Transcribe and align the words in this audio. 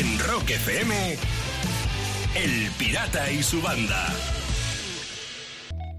En 0.00 0.18
Rock 0.18 0.48
FM, 0.48 1.18
El 2.34 2.70
Pirata 2.78 3.30
y 3.30 3.42
su 3.42 3.60
banda. 3.60 4.06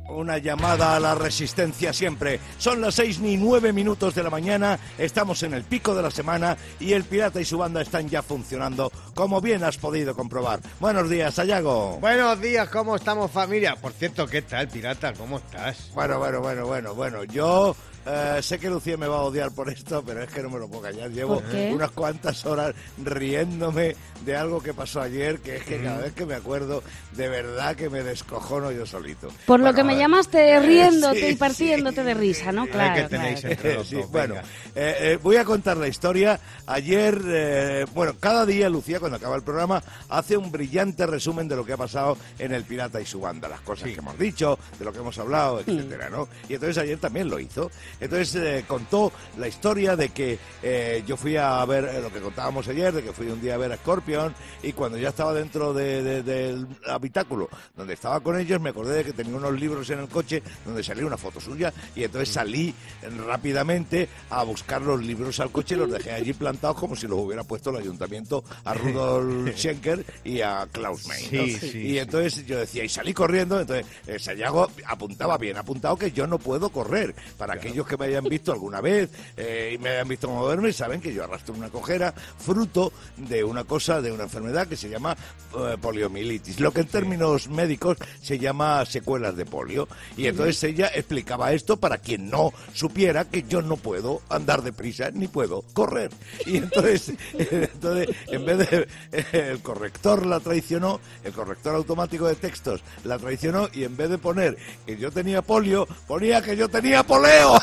Una 0.10 0.40
llamada 0.40 0.96
a 0.96 1.00
la 1.00 1.14
resistencia 1.14 1.94
siempre. 1.94 2.40
Son 2.58 2.82
las 2.82 2.96
seis 2.96 3.20
ni 3.20 3.38
nueve 3.38 3.72
minutos 3.72 4.16
de 4.16 4.24
la 4.24 4.32
mañana, 4.32 4.80
estamos 4.98 5.44
en 5.44 5.54
el 5.54 5.66
pico 5.66 5.94
de 5.94 6.02
la 6.02 6.10
semana 6.10 6.58
y 6.80 6.94
el 6.94 7.04
pirata 7.04 7.40
y 7.40 7.46
su 7.46 7.60
banda 7.60 7.84
están 7.84 8.10
ya 8.10 8.24
funcionando, 8.24 8.92
como 9.14 9.40
bien 9.40 9.64
has 9.64 9.78
podido 9.78 10.16
comprobar. 10.16 10.62
Buenos 10.80 11.08
días, 11.08 11.38
Ayago. 11.38 12.00
Buenos 12.02 12.42
días, 12.42 12.70
¿cómo 12.70 12.96
estamos 12.96 13.30
familia? 13.30 13.76
Por 13.76 13.92
cierto, 13.94 14.26
¿qué 14.26 14.42
tal, 14.42 14.68
pirata? 14.68 15.14
¿Cómo 15.14 15.38
estás? 15.38 15.92
Bueno, 15.94 16.18
bueno, 16.18 16.42
bueno, 16.42 16.66
bueno, 16.66 16.96
bueno. 16.96 17.24
Yo 17.26 17.76
eh, 18.06 18.40
sé 18.42 18.60
que 18.60 18.70
Lucía 18.70 18.98
me 18.98 19.08
va 19.08 19.18
a 19.18 19.22
odiar 19.22 19.52
por 19.52 19.70
esto, 19.70 20.04
pero 20.06 20.22
es 20.24 20.30
que 20.30 20.42
no 20.42 20.50
me 20.50 20.60
lo 20.60 20.68
puedo 20.68 20.84
callar. 20.84 21.10
Llevo 21.12 21.42
unas 21.72 21.92
cuantas 21.92 22.46
horas 22.46 22.74
riéndome 23.04 23.96
de 24.26 24.36
algo 24.36 24.62
que 24.62 24.74
pasó 24.74 25.02
ayer, 25.02 25.40
que 25.40 25.58
es 25.58 25.64
que 25.64 25.82
cada 25.82 26.00
vez 26.00 26.14
que 26.14 26.26
me 26.26 26.36
acuerdo, 26.36 26.84
de 27.14 27.28
verdad 27.30 27.76
que 27.76 27.90
me 27.90 28.04
descojono 28.04 28.72
yo 28.72 28.86
solito. 28.86 29.30
Por 29.46 29.60
lo 29.60 29.66
Bueno, 29.66 29.76
que 29.76 29.82
a 29.82 29.84
me 29.84 29.98
llamaste 29.98 30.50
Eh, 30.52 30.60
riéndote 30.60 31.20
sí, 31.20 31.26
y 31.28 31.36
partiéndote 31.36 32.02
sí, 32.02 32.08
de 32.08 32.14
risa, 32.14 32.52
¿no? 32.52 32.68
Claro. 32.68 32.96
que 33.02 33.10
tenéis 33.10 33.40
claro. 33.42 33.54
entre 33.56 33.74
los 33.76 33.88
Sí, 33.88 33.96
dos, 33.96 34.12
bueno, 34.12 34.36
eh, 34.76 34.96
eh, 35.00 35.20
voy 35.22 35.38
a 35.38 35.46
contar 35.46 35.78
la 35.78 35.88
historia. 35.88 36.40
Ayer, 36.68 37.20
eh, 37.28 37.86
bueno, 37.94 38.16
cada 38.20 38.46
día 38.46 38.70
Lucía, 38.70 39.00
cuando 39.00 39.18
acaba 39.18 39.36
el 39.36 39.44
programa, 39.44 39.82
hace 40.10 40.38
un 40.38 40.52
brillante 40.52 41.06
resumen 41.06 41.48
de 41.48 41.56
lo 41.56 41.66
que 41.66 41.74
ha 41.74 41.78
pasado 41.78 42.18
en 42.40 42.54
El 42.54 42.64
Pirata 42.64 43.02
y 43.02 43.06
su 43.06 43.20
banda, 43.20 43.48
las 43.50 43.62
cosas 43.62 43.90
que 43.90 43.96
hemos 44.00 44.18
dicho, 44.18 44.58
de 44.78 44.86
lo 44.86 44.94
que 44.94 45.00
hemos 45.00 45.18
hablado, 45.18 45.60
etcétera, 45.60 46.10
¿no? 46.10 46.28
Y 46.48 46.54
entonces 46.56 46.78
ayer 46.78 47.00
también 47.00 47.30
lo 47.30 47.40
hizo. 47.40 47.72
Entonces 48.00 48.36
eh, 48.36 48.66
contó 48.68 49.12
la 49.38 49.48
historia 49.48 49.96
de 49.96 50.10
que 50.10 50.40
eh, 50.64 51.04
yo 51.06 51.18
fui 51.18 51.36
a 51.38 51.64
ver 51.66 51.86
eh, 51.86 52.02
lo 52.02 52.12
que 52.12 52.20
contábamos 52.20 52.68
ayer, 52.68 52.94
de 52.94 53.04
que 53.04 53.12
fui 53.14 53.28
un 53.28 53.42
día 53.42 53.56
a 53.56 53.58
ver 53.58 53.72
a 53.72 53.78
Scorpion 53.78 54.34
y 54.64 54.74
cuando 54.74 54.98
ya 54.98 55.10
estaba 55.10 55.34
dentro 55.34 55.74
de- 55.74 56.02
de- 56.04 56.24
del 56.24 56.68
habitáculo 56.88 57.50
donde 57.76 57.94
estaba 57.94 58.20
con 58.20 58.40
ellos, 58.40 58.60
me 58.62 58.70
acordé 58.70 58.98
de 58.98 59.04
que 59.06 59.14
tenía 59.14 59.36
unos 59.36 59.54
libros 59.60 59.90
en 59.90 60.00
el 60.00 60.08
coche 60.08 60.42
donde 60.66 60.84
salía 60.84 61.06
una 61.06 61.18
foto 61.18 61.40
suya 61.40 61.74
y 61.96 62.04
entonces 62.04 62.30
salí 62.30 62.70
eh, 63.02 63.10
rápidamente 63.28 64.08
a 64.30 64.44
buscar 64.44 64.82
los 64.82 65.04
libros 65.04 65.40
al 65.40 65.52
coche 65.52 65.76
y 65.76 65.78
los 65.80 65.92
dejé 65.92 66.12
allí 66.12 66.34
plantados 66.34 66.78
como 66.78 66.96
si 66.96 67.08
los 67.08 67.20
hubiera 67.20 67.44
puesto 67.44 67.70
el 67.72 67.78
ayuntamiento 67.78 68.44
a 68.64 68.74
Rudolf 68.74 69.50
Schenker 69.58 70.06
y 70.24 70.42
a 70.42 70.68
Klaus 70.72 71.08
May. 71.08 71.24
¿no? 71.32 71.46
Sí, 71.46 71.58
sí, 71.60 71.78
y 71.80 71.98
entonces 72.00 72.46
yo 72.46 72.60
decía, 72.60 72.84
y 72.84 72.90
salí 72.90 73.14
corriendo, 73.14 73.60
entonces 73.60 73.86
Sayago 74.20 74.70
apuntaba 74.88 75.38
bien, 75.38 75.58
apuntado 75.58 75.98
que 75.98 76.12
yo 76.12 76.28
no 76.28 76.38
puedo 76.40 76.70
correr. 76.70 77.16
Para 77.38 77.60
aquellos 77.82 77.88
que 77.88 77.98
me 77.98 78.06
hayan 78.06 78.24
visto 78.24 78.52
alguna 78.52 78.82
vez 78.82 79.10
eh, 79.38 79.72
y 79.74 79.78
me 79.78 79.90
hayan 79.90 80.08
visto 80.08 80.30
moverme, 80.30 80.72
saben 80.74 81.02
que 81.02 81.14
yo 81.14 81.24
arrastro 81.24 81.54
una 81.54 81.70
cojera 81.70 82.14
fruto 82.14 82.92
de 83.18 83.44
una 83.44 83.64
cosa, 83.64 84.02
de 84.02 84.12
una 84.12 84.24
enfermedad 84.24 84.68
que 84.68 84.76
se 84.76 84.90
llama 84.90 85.16
eh, 85.58 85.78
poliomielitis, 85.82 86.60
lo 86.60 86.72
que 86.72 86.82
en 86.82 86.88
términos 86.88 87.48
médicos 87.50 87.98
se 88.22 88.40
llama 88.40 88.86
secuelas 88.86 89.36
de 89.36 89.46
polio. 89.46 89.88
Y 90.18 90.28
entonces 90.28 90.64
ella 90.64 90.92
explicaba 90.94 91.54
esto 91.54 91.78
para 91.78 91.98
quien 91.98 92.30
no 92.30 92.54
supiera 92.74 93.26
que 93.26 93.44
yo 93.44 93.62
no 93.62 93.78
puedo 93.78 94.22
andar 94.30 94.62
deprisa 94.62 95.12
ni 95.12 95.28
puedo 95.28 95.64
correr. 95.74 96.12
Y 96.46 96.58
entonces, 96.58 97.14
entonces 97.34 98.16
en 98.28 98.46
vez 98.46 98.58
de 98.58 98.88
el 99.32 99.62
corrector 99.62 100.26
la 100.26 100.40
traicionó, 100.40 101.00
el 101.24 101.34
corrector 101.34 101.76
automático 101.76 102.28
de 102.28 102.36
textos 102.36 102.82
la 103.04 103.18
traicionó 103.18 103.70
y 103.74 103.84
en 103.84 103.96
vez 103.98 104.10
de 104.10 104.18
poner 104.18 104.58
que 104.86 104.98
yo 104.98 105.12
tenía 105.12 105.42
polio, 105.42 105.88
ponía 106.08 106.42
que 106.42 106.56
yo 106.56 106.70
tenía 106.70 107.04
poleo. 107.04 107.60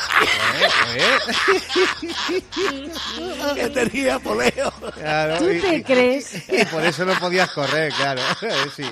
Que 3.54 3.68
tenía 3.68 4.18
poleo. 4.18 4.72
Claro, 4.94 5.38
¿Tú 5.38 5.50
y- 5.50 5.60
te 5.60 5.76
y- 5.76 5.82
crees? 5.82 6.48
Y 6.48 6.64
por 6.66 6.84
eso 6.84 7.04
no 7.04 7.18
podías 7.18 7.50
correr, 7.50 7.92
claro. 7.92 8.20
Sí. 8.76 8.84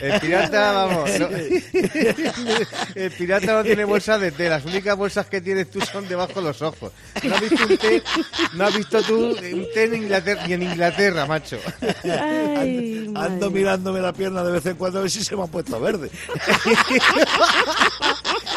El 0.00 0.20
pirata, 0.20 0.72
vamos. 0.86 1.10
no- 1.18 1.28
el 2.94 3.10
pirata 3.12 3.52
no 3.54 3.62
tiene 3.62 3.84
bolsas 3.84 4.20
de 4.20 4.30
té. 4.32 4.48
Las 4.48 4.64
únicas 4.64 4.96
bolsas 4.96 5.26
que 5.26 5.40
tienes 5.40 5.70
tú 5.70 5.80
son 5.80 6.08
debajo 6.08 6.34
de 6.34 6.42
los 6.42 6.62
ojos. 6.62 6.92
No 7.22 7.34
has 7.34 7.40
visto 7.40 7.66
un 7.66 7.76
té, 7.78 8.02
no 8.54 8.66
has 8.66 8.76
visto 8.76 9.02
tú 9.02 9.26
un 9.36 9.66
té 9.74 9.84
en 9.84 9.94
Inglaterra, 9.94 10.46
ni 10.46 10.52
en 10.54 10.62
Inglaterra, 10.62 11.26
macho. 11.26 11.58
Ay, 12.04 13.06
Ando 13.14 13.46
madre. 13.46 13.50
mirándome 13.50 14.00
la 14.00 14.12
pierna 14.12 14.42
de 14.42 14.52
vez 14.52 14.66
en 14.66 14.76
cuando 14.76 14.98
a 14.98 15.02
ver 15.02 15.10
si 15.10 15.22
se 15.24 15.36
me 15.36 15.42
ha 15.42 15.46
puesto 15.46 15.78
verde. 15.80 16.10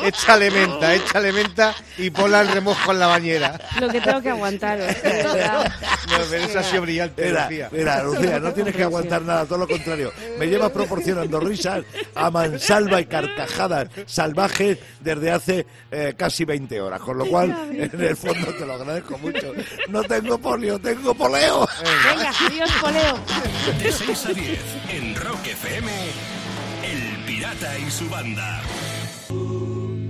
Échale 0.04 0.52
menta, 0.52 0.94
échale 0.94 1.32
menta 1.32 1.74
y 1.98 2.12
ponla 2.12 2.42
al 2.42 2.48
remojo 2.50 2.92
en 2.92 3.00
la 3.00 3.08
bañera. 3.08 3.60
Lo 3.80 3.90
que 3.90 4.00
tengo 4.00 4.22
que 4.22 4.30
aguantar, 4.30 4.78
de 4.78 4.86
verdad. 5.02 5.74
No, 6.12 6.18
pero 6.30 6.44
eso 6.46 6.60
ha 6.60 6.64
sido 6.64 6.84
brillante, 6.84 7.26
Mira, 7.26 7.46
Lucía. 7.50 7.70
mira, 7.72 8.04
Lucía, 8.04 8.40
no 8.40 8.52
tienes 8.54 8.76
que 8.76 8.84
aguantar 8.84 9.24
nada, 9.24 9.46
todo 9.46 9.58
lo 9.58 9.68
contrario. 9.68 10.12
Me 10.38 10.46
llevas 10.48 10.70
risas 11.32 11.84
a 12.16 12.32
mansalva 12.32 13.02
y 13.02 13.06
carcajadas 13.06 13.90
salvajes 14.06 14.78
desde 15.00 15.32
hace 15.32 15.66
eh, 15.92 16.14
casi 16.18 16.46
20 16.46 16.82
horas, 16.82 17.02
con 17.02 17.18
lo 17.18 17.26
cual, 17.26 17.70
en 17.72 18.02
el 18.02 18.18
fondo 18.18 18.54
te 18.54 18.66
lo 18.66 18.74
agradezco 18.74 19.18
mucho. 19.18 19.54
No 19.90 20.04
tengo 20.04 20.38
polio, 20.38 20.80
tengo 20.80 21.14
poleo. 21.14 21.68
Venga, 21.84 22.32
adiós, 22.46 22.72
poleo. 22.82 23.20
De 23.82 23.92
6 23.92 24.26
a 24.26 24.34
10, 24.34 24.60
en 24.90 25.16
Rock 25.16 25.48
FM, 25.48 25.92
El 26.84 27.26
Pirata 27.26 27.78
y 27.80 27.92
su 27.92 28.10
banda. 28.10 28.62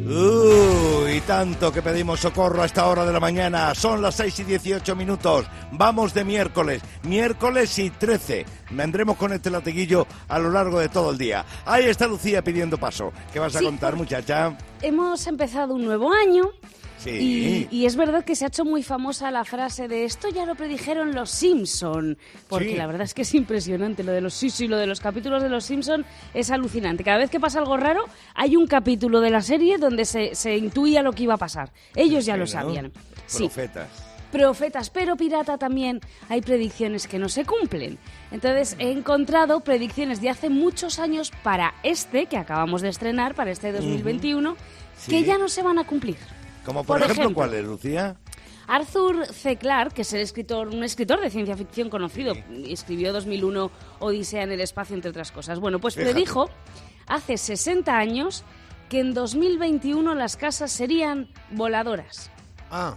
Uh, 0.10 1.06
y 1.10 1.20
tanto 1.22 1.72
que 1.72 1.82
pedimos 1.82 2.22
socorro 2.22 2.62
a 2.62 2.66
esta 2.66 2.88
hora 2.88 3.06
de 3.06 3.12
la 3.12 3.20
mañana. 3.20 3.76
Son 3.76 4.02
las 4.02 4.16
6 4.16 4.40
y 4.40 4.44
18 4.46 4.96
minutos. 4.96 5.46
Vamos 5.74 6.14
de 6.14 6.24
miércoles. 6.24 6.82
Miércoles 7.04 7.78
y 7.80 7.90
13. 7.90 8.46
Vendremos 8.72 9.18
con 9.18 9.34
este 9.34 9.50
latiguillo 9.50 10.08
a 10.30 10.40
lo 10.40 10.50
largo 10.50 10.80
de 10.80 10.88
todo 10.90 11.12
el 11.12 11.18
día. 11.18 11.44
Ahí 11.66 11.86
está 11.86 12.08
Lucía 12.08 12.42
pidiendo 12.42 12.78
paso. 12.78 13.12
¿Qué 13.34 13.40
vas 13.40 13.56
a 13.56 13.60
Sí, 13.60 13.66
contar, 13.66 13.92
por- 13.92 14.00
muchacha? 14.00 14.58
Hemos 14.82 15.28
empezado 15.28 15.74
un 15.74 15.84
nuevo 15.84 16.12
año. 16.14 16.52
Sí. 16.98 17.68
Y, 17.72 17.76
y 17.76 17.86
es 17.86 17.96
verdad 17.96 18.26
que 18.26 18.36
se 18.36 18.46
ha 18.46 18.48
hecho 18.48 18.66
muy 18.66 18.82
famosa 18.82 19.30
la 19.30 19.46
frase 19.46 19.88
de 19.88 20.04
esto 20.04 20.30
ya 20.30 20.46
lo 20.46 20.56
predijeron 20.56 21.14
los 21.14 21.30
Simpson, 21.30 22.18
porque 22.50 22.70
Sí. 22.72 22.76
la 22.76 22.88
verdad 22.88 23.04
es 23.04 23.14
que 23.14 23.22
es 23.22 23.34
impresionante 23.36 24.04
lo 24.04 24.12
de 24.12 24.22
los 24.22 24.34
sí, 24.34 24.50
sí, 24.50 24.68
lo 24.68 24.78
de 24.78 24.88
los 24.88 25.00
capítulos 25.00 25.44
de 25.44 25.50
los 25.50 25.64
Simpson 25.66 26.06
es 26.34 26.50
alucinante. 26.50 27.04
Cada 27.04 27.18
vez 27.20 27.30
que 27.30 27.40
pasa 27.40 27.60
algo 27.60 27.78
raro, 27.78 28.06
hay 28.34 28.56
un 28.56 28.66
capítulo 28.68 29.22
de 29.22 29.30
la 29.30 29.42
serie 29.42 29.78
donde 29.78 30.06
se, 30.06 30.34
se 30.34 30.58
intuía 30.58 31.04
lo 31.04 31.14
que 31.14 31.24
iba 31.24 31.36
a 31.36 31.38
pasar. 31.38 31.72
Ellos 31.96 32.26
ya 32.26 32.36
lo 32.36 32.48
sabían. 32.48 32.92
Sí, 33.28 33.44
Profetas. 33.44 33.90
profetas, 34.32 34.90
pero 34.90 35.16
pirata 35.16 35.58
también 35.58 36.02
hay 36.30 36.42
predicciones 36.42 37.08
que 37.08 37.20
no 37.20 37.30
se 37.30 37.46
cumplen. 37.46 37.98
Entonces 38.32 38.76
he 38.80 38.92
encontrado 38.92 39.60
predicciones 39.62 40.20
de 40.20 40.30
hace 40.30 40.50
muchos 40.50 40.98
años 41.00 41.32
para 41.44 41.76
este 41.84 42.26
que 42.26 42.38
acabamos 42.38 42.82
de 42.82 42.90
estrenar, 42.90 43.36
para 43.36 43.52
este 43.52 43.72
2021, 43.72 44.56
que 45.08 45.20
Sí. 45.20 45.26
ya 45.26 45.38
no 45.38 45.48
se 45.48 45.62
van 45.62 45.78
a 45.80 45.86
cumplir. 45.86 46.18
Como 46.68 46.84
por, 46.84 46.98
Por 47.00 47.04
ejemplo, 47.04 47.24
ejemplo. 47.24 47.36
¿cuál 47.36 47.54
es, 47.54 47.64
Lucía? 47.64 48.18
Arthur 48.68 49.26
C. 49.28 49.56
Clarke, 49.56 49.94
que 49.94 50.02
es 50.02 50.12
el 50.12 50.20
escritor, 50.20 50.68
un 50.68 50.84
escritor 50.84 51.22
de 51.22 51.30
ciencia 51.30 51.56
ficción 51.56 51.90
conocido, 51.90 52.34
escribió 52.68 53.14
2001 53.14 53.72
Odisea 54.00 54.44
en 54.44 54.52
el 54.52 54.60
espacio, 54.60 54.94
entre 54.94 55.12
otras 55.12 55.32
cosas. 55.32 55.62
Bueno, 55.62 55.80
pues 55.80 55.96
Fíjate. 55.96 56.12
predijo 56.12 56.50
hace 57.08 57.38
60 57.38 57.98
años 57.98 58.44
que 58.90 59.00
en 59.00 59.14
2021 59.14 60.14
las 60.16 60.36
casas 60.36 60.70
serían 60.70 61.30
voladoras. 61.52 62.30
Ah, 62.70 62.96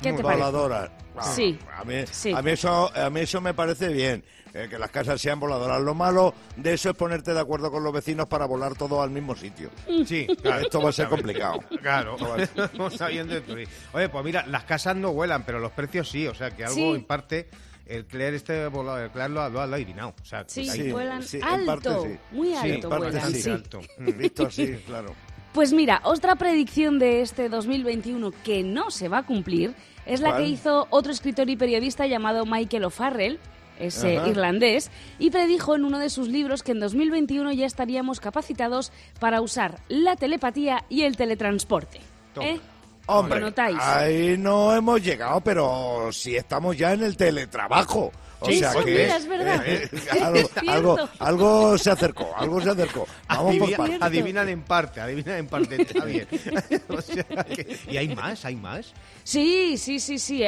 ¿Qué 0.00 0.14
te 0.14 0.22
parece? 0.22 0.40
Voladoras. 0.42 0.90
Ah, 1.14 1.22
Sí, 1.24 1.58
A 1.78 1.84
mí, 1.84 1.96
sí. 2.10 2.32
a 2.32 2.40
mí 2.40 2.52
eso, 2.52 2.90
a 2.96 3.10
mí 3.10 3.20
eso 3.20 3.42
me 3.42 3.52
parece 3.52 3.88
bien. 3.88 4.24
Eh, 4.54 4.68
que 4.70 4.78
las 4.78 4.90
casas 4.90 5.20
sean 5.20 5.38
voladoras. 5.40 5.82
Lo 5.82 5.94
malo 5.94 6.32
de 6.56 6.74
eso 6.74 6.90
es 6.90 6.96
ponerte 6.96 7.34
de 7.34 7.40
acuerdo 7.40 7.70
con 7.70 7.82
los 7.84 7.92
vecinos 7.92 8.26
para 8.28 8.46
volar 8.46 8.74
todos 8.76 9.02
al 9.02 9.10
mismo 9.10 9.34
sitio. 9.36 9.70
sí, 10.06 10.26
Esto 10.62 10.80
va 10.80 10.90
a 10.90 10.92
ser 10.92 11.08
complicado. 11.08 11.58
Claro, 11.82 12.16
sabían 12.96 13.28
destruir. 13.28 13.68
Oye, 13.92 14.08
pues 14.08 14.24
mira, 14.24 14.46
las 14.46 14.64
casas 14.64 14.96
no 14.96 15.12
vuelan, 15.12 15.44
pero 15.44 15.58
los 15.60 15.72
precios 15.72 16.08
sí, 16.08 16.26
o 16.26 16.34
sea 16.34 16.50
que 16.50 16.64
algo 16.64 16.76
Sí. 16.76 16.82
en 16.94 17.04
parte 17.04 17.48
el 17.86 18.06
Claire 18.06 18.36
este 18.36 18.66
volado, 18.68 18.98
el 18.98 19.10
Claire 19.10 19.28
lo, 19.34 19.42
ha- 19.42 19.48
lo 19.50 19.60
ha 19.60 19.64
adivinado. 19.64 20.14
O 20.22 20.24
sea, 20.24 20.44
Sí, 20.46 20.68
ahí- 20.70 20.90
vuelan 20.90 21.22
sí, 21.22 21.38
alto, 21.42 21.66
parte 21.66 21.90
sí. 22.02 22.18
muy 22.32 22.48
Sí, 22.48 22.54
alto 22.56 22.72
en 22.72 22.80
parte 22.88 23.04
vuelan, 23.10 23.32
sí. 23.32 23.42
sí. 23.42 23.50
alto. 23.50 23.80
Visto 23.98 24.46
así, 24.46 24.72
claro. 24.86 25.14
Pues 25.52 25.72
mira, 25.72 26.00
otra 26.04 26.34
predicción 26.34 26.98
de 26.98 27.20
este 27.20 27.48
2021 27.48 28.32
que 28.42 28.62
no 28.62 28.90
se 28.90 29.08
va 29.08 29.18
a 29.18 29.22
cumplir 29.26 29.74
es 30.06 30.20
la 30.20 30.30
¿Cuál? 30.30 30.42
que 30.42 30.48
hizo 30.48 30.86
otro 30.90 31.12
escritor 31.12 31.48
y 31.48 31.56
periodista 31.56 32.06
llamado 32.06 32.44
Michael 32.44 32.84
O'Farrell, 32.84 33.38
es 33.78 34.02
eh, 34.04 34.20
irlandés, 34.26 34.90
y 35.18 35.30
predijo 35.30 35.74
en 35.74 35.84
uno 35.84 35.98
de 35.98 36.10
sus 36.10 36.28
libros 36.28 36.62
que 36.62 36.72
en 36.72 36.80
2021 36.80 37.52
ya 37.52 37.66
estaríamos 37.66 38.20
capacitados 38.20 38.92
para 39.20 39.40
usar 39.40 39.80
la 39.88 40.16
telepatía 40.16 40.84
y 40.88 41.02
el 41.02 41.16
teletransporte. 41.16 42.00
¿Eh? 42.40 42.60
Hombre, 43.06 43.52
ahí 43.80 44.36
no 44.38 44.74
hemos 44.74 45.02
llegado, 45.02 45.40
pero 45.42 46.08
sí 46.10 46.36
estamos 46.36 46.76
ya 46.76 46.92
en 46.92 47.02
el 47.02 47.16
teletrabajo. 47.16 48.10
O 48.44 48.46
Sí, 48.46 48.58
sea 48.58 48.72
sí, 48.72 48.78
que 48.84 48.90
mira, 48.90 49.16
es 49.16 49.26
verdad. 49.26 49.62
eh, 49.66 49.88
Es 49.90 50.22
algo, 50.22 50.48
algo, 50.68 51.08
algo 51.18 51.78
se 51.78 51.90
acercó, 51.90 52.30
algo 52.36 52.60
se 52.60 52.70
acercó. 52.70 53.06
Vamos 53.28 53.56
por 53.56 53.68
Adivina- 53.68 53.76
partes. 53.76 54.02
adivinan 54.02 54.48
en 54.50 54.62
parte, 54.62 55.00
adivinan 55.00 55.36
en 55.38 55.46
parte, 55.46 55.80
está 55.82 56.04
bien. 56.04 56.26
O 56.88 57.00
sea 57.00 57.24
que- 57.24 57.76
y 57.90 57.96
hay 57.96 58.14
más, 58.14 58.44
hay 58.44 58.56
más. 58.56 58.92
Sí, 59.22 59.76
sí, 59.78 59.98
sí, 59.98 60.18
sí. 60.18 60.42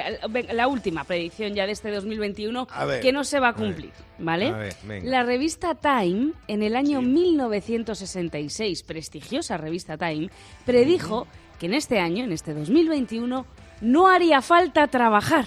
La 0.53 0.69
última 0.69 1.05
predicción 1.05 1.55
ya 1.55 1.65
de 1.67 1.73
este 1.73 1.91
2021 1.91 2.67
A 2.71 2.85
ver. 2.85 3.01
que 3.01 3.13
no 3.13 3.25
se 3.25 3.41
va 3.41 3.49
a 3.49 3.53
cumplir, 3.55 3.93
¿vale? 4.19 4.49
A 4.49 4.57
ver, 4.57 4.77
venga. 4.83 5.11
La 5.11 5.23
revista 5.23 5.75
Time, 5.75 6.33
en 6.49 6.63
el 6.63 6.77
año 6.77 7.01
1966, 7.01 8.83
prestigiosa 8.83 9.57
revista 9.57 9.97
Time, 9.97 10.29
predijo 10.65 11.27
que 11.59 11.67
en 11.67 11.75
este 11.75 11.99
año, 12.01 12.25
en 12.25 12.33
este 12.33 12.53
2021, 12.53 13.47
no 13.81 14.09
haría 14.09 14.43
falta 14.43 14.87
trabajar. 14.89 15.47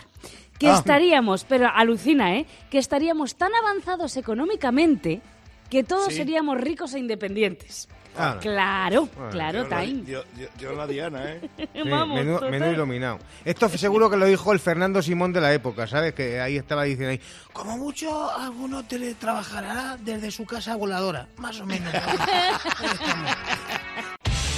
Que 0.60 0.68
Ah. 0.70 0.76
estaríamos, 0.78 1.46
pero 1.46 1.70
alucina, 1.74 2.36
¿eh? 2.36 2.46
Que 2.70 2.78
estaríamos 2.78 3.36
tan 3.36 3.52
avanzados 3.56 4.16
económicamente 4.18 5.22
que 5.70 5.84
todos 5.84 6.08
Sí. 6.10 6.16
seríamos 6.18 6.60
ricos 6.60 6.94
e 6.94 7.00
independientes. 7.00 7.88
Ah. 8.18 8.38
Claro, 8.42 9.08
Bueno, 9.16 9.30
claro, 9.32 9.64
Yo 9.64 9.70
la- 9.70 9.82
Time. 9.82 10.04
Yo, 10.06 10.24
yo- 10.38 10.48
yo 10.58 10.74
la 10.74 10.88
Diana, 10.88 11.32
¿eh? 11.32 11.50
Sí, 11.74 11.90
Vamos, 11.90 12.42
menú 12.50 12.72
iluminado. 12.72 13.20
Esto 13.46 13.70
seguro 13.70 14.10
que 14.10 14.18
lo 14.18 14.26
dijo 14.26 14.52
el 14.52 14.60
Fernando 14.60 15.02
Simón 15.02 15.32
de 15.32 15.40
la 15.42 15.54
época, 15.54 15.88
¿sabes? 15.88 16.14
Que 16.14 16.42
ahí 16.42 16.58
estaba 16.58 16.84
diciendo 16.84 17.12
ahí, 17.12 17.22
como 17.54 17.78
mucho 17.78 18.30
alguno 18.32 18.84
teletrabajará 18.84 19.98
desde 20.02 20.32
su 20.32 20.46
casa 20.46 20.76
voladora, 20.76 21.28
más 21.38 21.62
o 21.62 21.66
menos. 21.66 21.94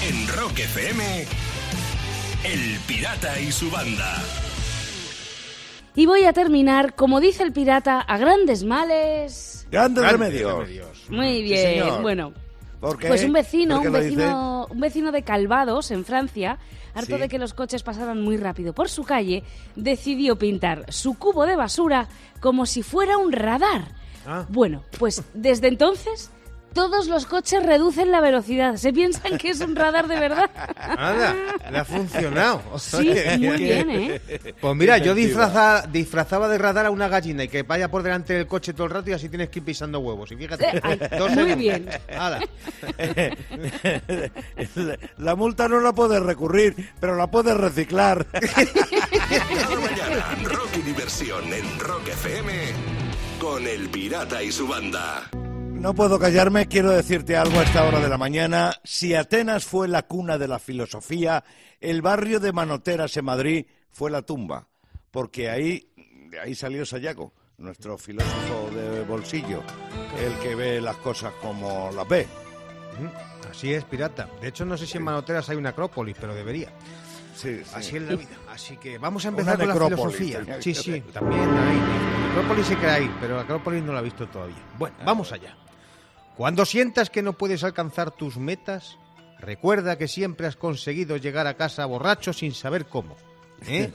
En 0.03 0.27
Rock 0.29 0.57
FM, 0.59 1.27
El 2.43 2.79
Pirata 2.87 3.39
y 3.39 3.51
su 3.51 3.69
banda. 3.69 4.15
Y 5.95 6.05
voy 6.05 6.23
a 6.23 6.33
terminar, 6.33 6.95
como 6.95 7.19
dice 7.19 7.43
el 7.43 7.51
pirata, 7.51 7.99
a 7.99 8.17
grandes 8.17 8.63
males. 8.63 9.67
Grandes 9.69 10.03
Grandes 10.03 10.19
remedios. 10.29 10.57
remedios. 10.59 11.05
Muy 11.09 11.27
Sí, 11.37 11.43
bien, 11.43 11.57
señor. 11.81 12.01
bueno. 12.01 12.33
¿Por 12.79 12.97
qué? 12.97 13.09
Pues 13.09 13.23
un 13.23 13.33
vecino, 13.33 13.75
¿Por 13.75 13.81
qué 13.83 13.87
un 13.89 13.93
vecino, 13.93 14.67
un 14.71 14.79
vecino 14.79 15.11
de 15.11 15.21
Calvados, 15.21 15.91
en 15.91 16.03
Francia, 16.03 16.57
harto 16.95 17.15
Sí. 17.15 17.21
de 17.21 17.29
que 17.29 17.37
los 17.37 17.53
coches 17.53 17.83
pasaran 17.83 18.21
muy 18.21 18.37
rápido 18.37 18.73
por 18.73 18.89
su 18.89 19.03
calle, 19.03 19.43
decidió 19.75 20.35
pintar 20.37 20.85
su 20.91 21.13
cubo 21.17 21.45
de 21.45 21.55
basura 21.55 22.07
como 22.39 22.65
si 22.65 22.81
fuera 22.81 23.17
un 23.17 23.31
radar. 23.33 23.89
Ah. 24.25 24.45
Bueno, 24.49 24.83
pues 24.97 25.21
desde 25.35 25.67
entonces 25.67 26.31
todos 26.73 27.07
los 27.07 27.25
coches 27.25 27.65
reducen 27.65 28.11
la 28.11 28.21
velocidad. 28.21 28.75
Se 28.77 28.93
piensan 28.93 29.37
que 29.37 29.49
es 29.49 29.61
un 29.61 29.75
radar 29.75 30.07
de 30.07 30.19
verdad. 30.19 30.49
Nada, 30.77 31.35
le 31.71 31.77
ha 31.77 31.85
funcionado. 31.85 32.61
Sí, 32.79 33.13
muy 33.39 33.57
bien, 33.57 33.89
¿eh? 33.89 34.21
Pues 34.59 34.75
mira, 34.75 34.97
yo 34.97 35.13
disfraza- 35.15 35.85
disfrazaba 35.91 36.47
de 36.47 36.57
radar 36.57 36.85
a 36.85 36.91
una 36.91 37.07
gallina 37.07 37.43
y 37.43 37.47
que 37.47 37.63
vaya 37.63 37.89
por 37.89 38.03
delante 38.03 38.33
del 38.33 38.47
coche 38.47 38.73
todo 38.73 38.85
el 38.87 38.93
rato 38.93 39.09
y 39.09 39.13
así 39.13 39.29
tienes 39.29 39.49
que 39.49 39.59
ir 39.59 39.65
pisando 39.65 39.99
huevos. 39.99 40.31
Y 40.31 40.35
fíjate, 40.35 40.77
Eh, 40.77 40.79
ay, 40.83 40.99
dos 41.17 41.29
muy 41.31 41.35
segundos. 41.35 41.57
bien. 41.57 41.89
Hala. 42.17 42.39
la 45.17 45.35
multa 45.35 45.67
no 45.67 45.79
la 45.81 45.93
puedes 45.93 46.21
recurrir, 46.21 46.91
pero 46.99 47.15
la 47.15 47.27
puedes 47.27 47.55
reciclar. 47.57 48.25
Cada 48.27 48.45
mañana, 49.79 50.35
rock 50.43 50.69
y 50.77 50.81
diversión 50.81 51.53
en 51.53 51.79
Rock 51.79 52.07
FM 52.09 52.51
con 53.39 53.65
El 53.67 53.89
Pirata 53.89 54.41
y 54.43 54.51
su 54.51 54.67
banda. 54.67 55.29
No 55.81 55.95
puedo 55.95 56.19
callarme, 56.19 56.67
quiero 56.67 56.91
decirte 56.91 57.35
algo 57.35 57.59
a 57.59 57.63
esta 57.63 57.83
hora 57.83 57.99
de 57.99 58.07
la 58.07 58.19
mañana. 58.19 58.71
Si 58.83 59.15
Atenas 59.15 59.65
fue 59.65 59.87
la 59.87 60.03
cuna 60.03 60.37
de 60.37 60.47
la 60.47 60.59
filosofía, 60.59 61.43
el 61.79 62.03
barrio 62.03 62.39
de 62.39 62.53
Manoteras 62.53 63.17
en 63.17 63.25
Madrid 63.25 63.65
fue 63.89 64.11
la 64.11 64.21
tumba, 64.21 64.67
porque 65.09 65.49
ahí, 65.49 65.91
de 66.29 66.39
ahí 66.39 66.53
salió 66.53 66.85
Sayago, 66.85 67.33
nuestro 67.57 67.97
filósofo 67.97 68.69
de 68.75 69.01
bolsillo, 69.05 69.63
el 70.23 70.35
que 70.35 70.53
ve 70.53 70.79
las 70.81 70.97
cosas 70.97 71.33
como 71.41 71.89
las 71.95 72.07
ve. 72.07 72.27
Así 73.49 73.73
es, 73.73 73.83
pirata. 73.83 74.29
De 74.39 74.49
hecho, 74.49 74.63
no 74.65 74.77
sé 74.77 74.85
si 74.85 74.99
en 74.99 75.03
Manoteras 75.03 75.49
hay 75.49 75.57
una 75.57 75.69
acrópolis, 75.69 76.15
pero 76.21 76.35
debería. 76.35 76.69
Sí, 77.35 77.57
sí. 77.63 77.71
Así 77.73 77.97
es 77.97 78.03
la 78.03 78.15
vida. 78.15 78.37
Así 78.51 78.77
que 78.77 78.99
vamos 78.99 79.25
a 79.25 79.29
empezar 79.29 79.55
Una 79.55 79.65
con 79.65 79.67
la 79.67 79.89
necrópolis, 79.89 80.15
filosofía. 80.15 80.61
Sí, 80.61 80.75
sí, 80.75 81.01
también 81.11 81.41
hay. 81.41 81.77
La 81.77 82.37
Acrópolis 82.37 82.67
se 82.67 82.75
quiere 82.77 83.03
ir, 83.05 83.11
pero 83.19 83.35
la 83.35 83.41
Acrópolis 83.41 83.83
no 83.83 83.93
la 83.93 83.99
he 83.99 84.03
visto 84.03 84.27
todavía. 84.27 84.55
Bueno, 84.77 84.95
vamos 85.03 85.31
allá. 85.31 85.57
Cuando 86.41 86.65
sientas 86.65 87.11
que 87.11 87.21
no 87.21 87.33
puedes 87.33 87.63
alcanzar 87.63 88.09
tus 88.09 88.37
metas, 88.37 88.97
recuerda 89.37 89.99
que 89.99 90.07
siempre 90.07 90.47
has 90.47 90.55
conseguido 90.55 91.17
llegar 91.17 91.45
a 91.45 91.53
casa 91.53 91.85
borracho 91.85 92.33
sin 92.33 92.55
saber 92.55 92.87
cómo. 92.87 93.15
¿Eh? 93.67 93.91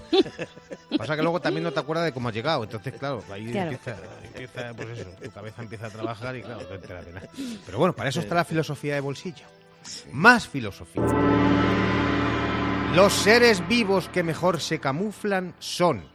Pasa 0.96 1.16
que 1.16 1.22
luego 1.22 1.40
también 1.40 1.64
no 1.64 1.72
te 1.72 1.80
acuerdas 1.80 2.04
de 2.04 2.12
cómo 2.12 2.28
has 2.28 2.34
llegado, 2.36 2.62
entonces 2.62 2.94
claro, 2.94 3.20
ahí 3.32 3.50
Claro. 3.50 3.72
Empieza, 3.72 3.96
empieza, 4.22 4.74
pues 4.74 4.88
eso, 4.90 5.10
tu 5.20 5.30
cabeza 5.32 5.62
empieza 5.62 5.86
a 5.88 5.90
trabajar 5.90 6.36
y 6.36 6.42
claro, 6.42 6.60
no 6.60 6.66
te 6.68 6.74
enteras 6.76 7.06
de 7.06 7.12
nada. 7.14 7.28
Pero 7.66 7.78
bueno, 7.78 7.96
para 7.96 8.10
eso 8.10 8.20
está 8.20 8.36
la 8.36 8.44
filosofía 8.44 8.94
de 8.94 9.00
bolsillo. 9.00 9.44
Más 10.12 10.46
filosofía. 10.46 11.02
Los 12.94 13.12
seres 13.12 13.66
vivos 13.66 14.08
que 14.08 14.22
mejor 14.22 14.60
se 14.60 14.78
camuflan 14.78 15.56
son 15.58 16.08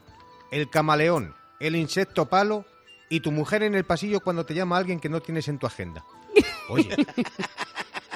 el 0.49 0.69
camaleón, 0.69 1.35
el 1.59 1.75
insecto 1.75 2.29
palo 2.29 2.65
y 3.09 3.19
tu 3.19 3.33
mujer 3.33 3.63
en 3.63 3.75
el 3.75 3.83
pasillo 3.83 4.21
cuando 4.21 4.45
te 4.45 4.53
llama 4.53 4.77
alguien 4.77 5.01
que 5.01 5.09
no 5.09 5.19
tienes 5.19 5.49
en 5.49 5.59
tu 5.59 5.67
agenda. 5.67 6.05
Oye, 6.71 6.89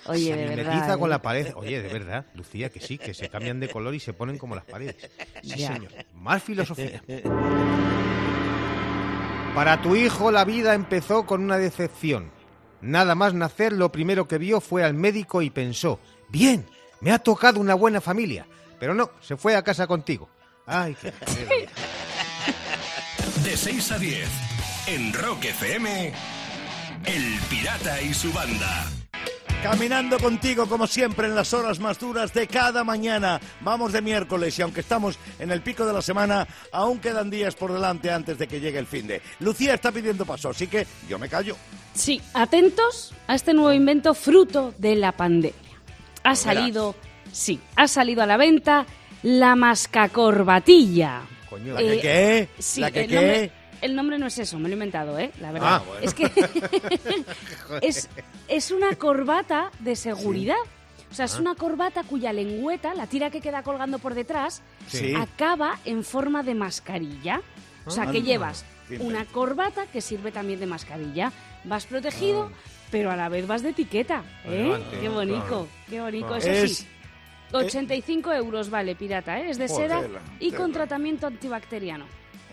Oye, 0.07 0.25
se 0.25 0.35
de 0.35 0.43
mimetiza 0.49 0.79
verdad. 0.81 0.99
con 0.99 1.07
¿eh? 1.07 1.09
la 1.09 1.21
pared. 1.21 1.53
Oye, 1.55 1.81
de 1.81 1.89
verdad, 1.91 2.25
Lucía, 2.35 2.69
que 2.69 2.79
sí, 2.79 2.97
que 2.97 3.13
se 3.13 3.27
cambian 3.29 3.59
de 3.59 3.69
color 3.69 3.93
y 3.95 3.99
se 3.99 4.13
ponen 4.13 4.37
como 4.37 4.55
las 4.55 4.65
paredes. 4.65 4.95
Sí, 5.41 5.49
Ya. 5.57 5.73
señor. 5.73 5.91
Más 6.13 6.43
filosofía. 6.43 7.01
Para 9.55 9.81
tu 9.81 9.95
hijo 9.95 10.31
la 10.31 10.43
vida 10.45 10.73
empezó 10.73 11.25
con 11.25 11.43
una 11.43 11.57
decepción. 11.57 12.31
Nada 12.81 13.15
más 13.15 13.33
nacer, 13.33 13.71
lo 13.73 13.91
primero 13.91 14.27
que 14.27 14.37
vio 14.37 14.59
fue 14.61 14.83
al 14.83 14.93
médico 14.93 15.41
y 15.41 15.49
pensó, 15.49 15.99
bien, 16.29 16.65
me 17.01 17.11
ha 17.11 17.19
tocado 17.19 17.59
una 17.59 17.73
buena 17.73 18.01
familia. 18.01 18.45
Pero 18.79 18.93
no, 18.93 19.09
se 19.21 19.37
fue 19.37 19.55
a 19.55 19.63
casa 19.63 19.87
contigo. 19.87 20.29
Ay, 20.67 20.95
qué... 21.01 21.13
De 23.43 23.55
6 23.57 23.91
a 23.93 23.97
10, 23.99 24.29
en 24.87 25.13
Rock 25.13 25.45
FM, 25.45 26.13
El 27.05 27.23
Pirata 27.49 28.01
y 28.01 28.13
su 28.13 28.31
banda. 28.33 28.85
Caminando 29.63 30.19
contigo 30.19 30.67
como 30.67 30.85
siempre 30.85 31.27
en 31.27 31.33
las 31.35 31.53
horas 31.53 31.79
más 31.79 31.99
duras 31.99 32.33
de 32.33 32.47
cada 32.47 32.83
mañana. 32.83 33.39
Vamos 33.61 33.93
de 33.93 34.01
miércoles 34.01 34.57
y 34.59 34.61
aunque 34.61 34.81
estamos 34.81 35.17
en 35.39 35.49
el 35.51 35.61
pico 35.61 35.85
de 35.85 35.93
la 35.93 36.01
semana, 36.03 36.47
aún 36.71 36.99
quedan 36.99 37.29
días 37.31 37.55
por 37.55 37.73
delante 37.73 38.11
antes 38.11 38.37
de 38.37 38.47
que 38.47 38.59
llegue 38.59 38.77
el 38.77 38.85
fin 38.85 39.07
de. 39.07 39.21
Lucía 39.39 39.73
está 39.73 39.91
pidiendo 39.91 40.25
paso, 40.25 40.49
así 40.49 40.67
que 40.67 40.85
yo 41.09 41.17
me 41.17 41.29
callo. 41.29 41.55
Sí, 41.93 42.21
atentos 42.33 43.13
a 43.27 43.33
este 43.35 43.53
nuevo 43.53 43.73
invento 43.73 44.13
fruto 44.13 44.73
de 44.77 44.95
la 44.95 45.11
pandemia. 45.13 45.55
Ha 46.23 46.35
salido, 46.35 46.95
sí, 47.31 47.59
ha 47.75 47.87
salido 47.87 48.21
a 48.21 48.25
la 48.27 48.37
venta 48.37 48.85
la 49.23 49.55
mascacorbatilla. 49.55 51.21
Coño, 51.49 51.73
¿La 51.73 51.79
que 51.79 51.93
Eh, 51.93 51.99
qué? 52.01 52.49
Sí, 52.61 52.81
¿La 52.81 52.91
que 52.91 53.01
el, 53.01 53.09
qué? 53.09 53.15
nombre, 53.15 53.51
el 53.81 53.95
nombre 53.95 54.17
no 54.17 54.27
es 54.27 54.37
eso, 54.39 54.57
me 54.59 54.69
lo 54.69 54.73
he 54.73 54.73
inventado, 54.73 55.17
¿eh? 55.19 55.31
La 55.41 55.51
verdad. 55.51 55.75
Ah, 55.75 55.83
bueno. 55.87 56.01
Es 56.05 56.13
que 56.13 56.25
es, 57.81 58.09
es 58.47 58.71
una 58.71 58.95
corbata 58.95 59.71
de 59.79 59.95
seguridad. 59.95 60.55
O 61.11 61.13
sea, 61.15 61.23
Ah. 61.23 61.27
es 61.27 61.39
una 61.39 61.55
corbata 61.55 62.03
cuya 62.03 62.33
lengüeta, 62.33 62.93
la 62.93 63.07
tira 63.07 63.29
que 63.29 63.39
queda 63.41 63.63
colgando 63.63 63.99
por 63.99 64.13
detrás, 64.15 64.61
Sí. 64.87 65.13
acaba 65.15 65.79
en 65.85 66.03
forma 66.03 66.43
de 66.43 66.55
mascarilla. 66.55 67.41
O 67.85 67.91
sea, 67.91 68.07
que 68.11 68.21
llevas 68.23 68.65
una 68.99 69.25
corbata 69.25 69.85
que 69.87 70.01
sirve 70.01 70.31
también 70.31 70.59
de 70.59 70.65
mascarilla. 70.65 71.31
Vas 71.63 71.85
protegido, 71.85 72.51
pero 72.91 73.11
a 73.11 73.15
la 73.15 73.29
vez 73.29 73.47
vas 73.47 73.61
de 73.61 73.69
etiqueta. 73.69 74.23
¿eh? 74.45 74.47
Adelante, 74.73 74.99
Qué 74.99 75.09
bonito, 75.09 75.45
claro. 75.47 75.67
qué 75.89 76.01
bonito. 76.01 76.35
Eso 76.35 76.49
Es- 76.49 76.77
sí, 76.79 76.87
85 77.53 78.33
euros 78.33 78.69
vale, 78.69 78.95
pirata, 78.95 79.39
¿eh? 79.39 79.49
Es 79.51 79.57
de 79.57 79.67
Joder, 79.67 79.89
seda 79.89 80.01
y 80.39 80.51
con 80.51 80.71
tratamiento 80.73 81.27
antibacteriano. 81.27 82.05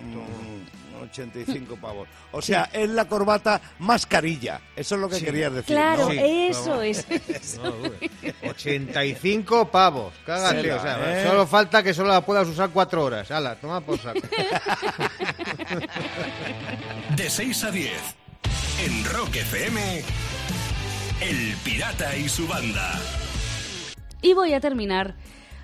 Mm, 0.02 1.02
85 1.04 1.76
pavos. 1.76 2.08
O 2.32 2.40
sea, 2.42 2.68
es 2.72 2.88
la 2.88 3.06
corbata 3.06 3.60
mascarilla. 3.80 4.60
Eso 4.76 4.94
es 4.94 5.00
lo 5.00 5.08
que 5.08 5.20
querías 5.20 5.52
decir. 5.52 5.74
Claro, 5.74 6.04
¿no? 6.04 6.10
Sí, 6.10 6.18
eso 6.20 6.82
es. 6.82 7.06
eso 7.10 7.62
No 7.62 7.70
dudes. 7.72 8.10
85 8.48 9.68
pavos. 9.70 10.12
Cágate, 10.24 10.62
Sí, 10.62 10.70
o 10.70 10.80
sea, 10.80 11.22
¿eh? 11.22 11.26
solo 11.26 11.46
falta 11.46 11.82
que 11.82 11.92
solo 11.94 12.10
la 12.10 12.20
puedas 12.24 12.46
usar 12.48 12.70
cuatro 12.70 13.04
horas. 13.04 13.30
Hala, 13.30 13.56
toma 13.56 13.80
por 13.80 13.98
saco. 13.98 14.20
De 17.16 17.28
6 17.30 17.64
a 17.64 17.70
10, 17.70 17.92
en 18.86 19.04
Rock 19.04 19.36
FM, 19.36 20.02
El 21.20 21.56
Pirata 21.64 22.16
y 22.16 22.28
su 22.28 22.46
banda. 22.46 23.00
Y 24.22 24.34
voy 24.34 24.54
a 24.54 24.60
terminar 24.60 25.14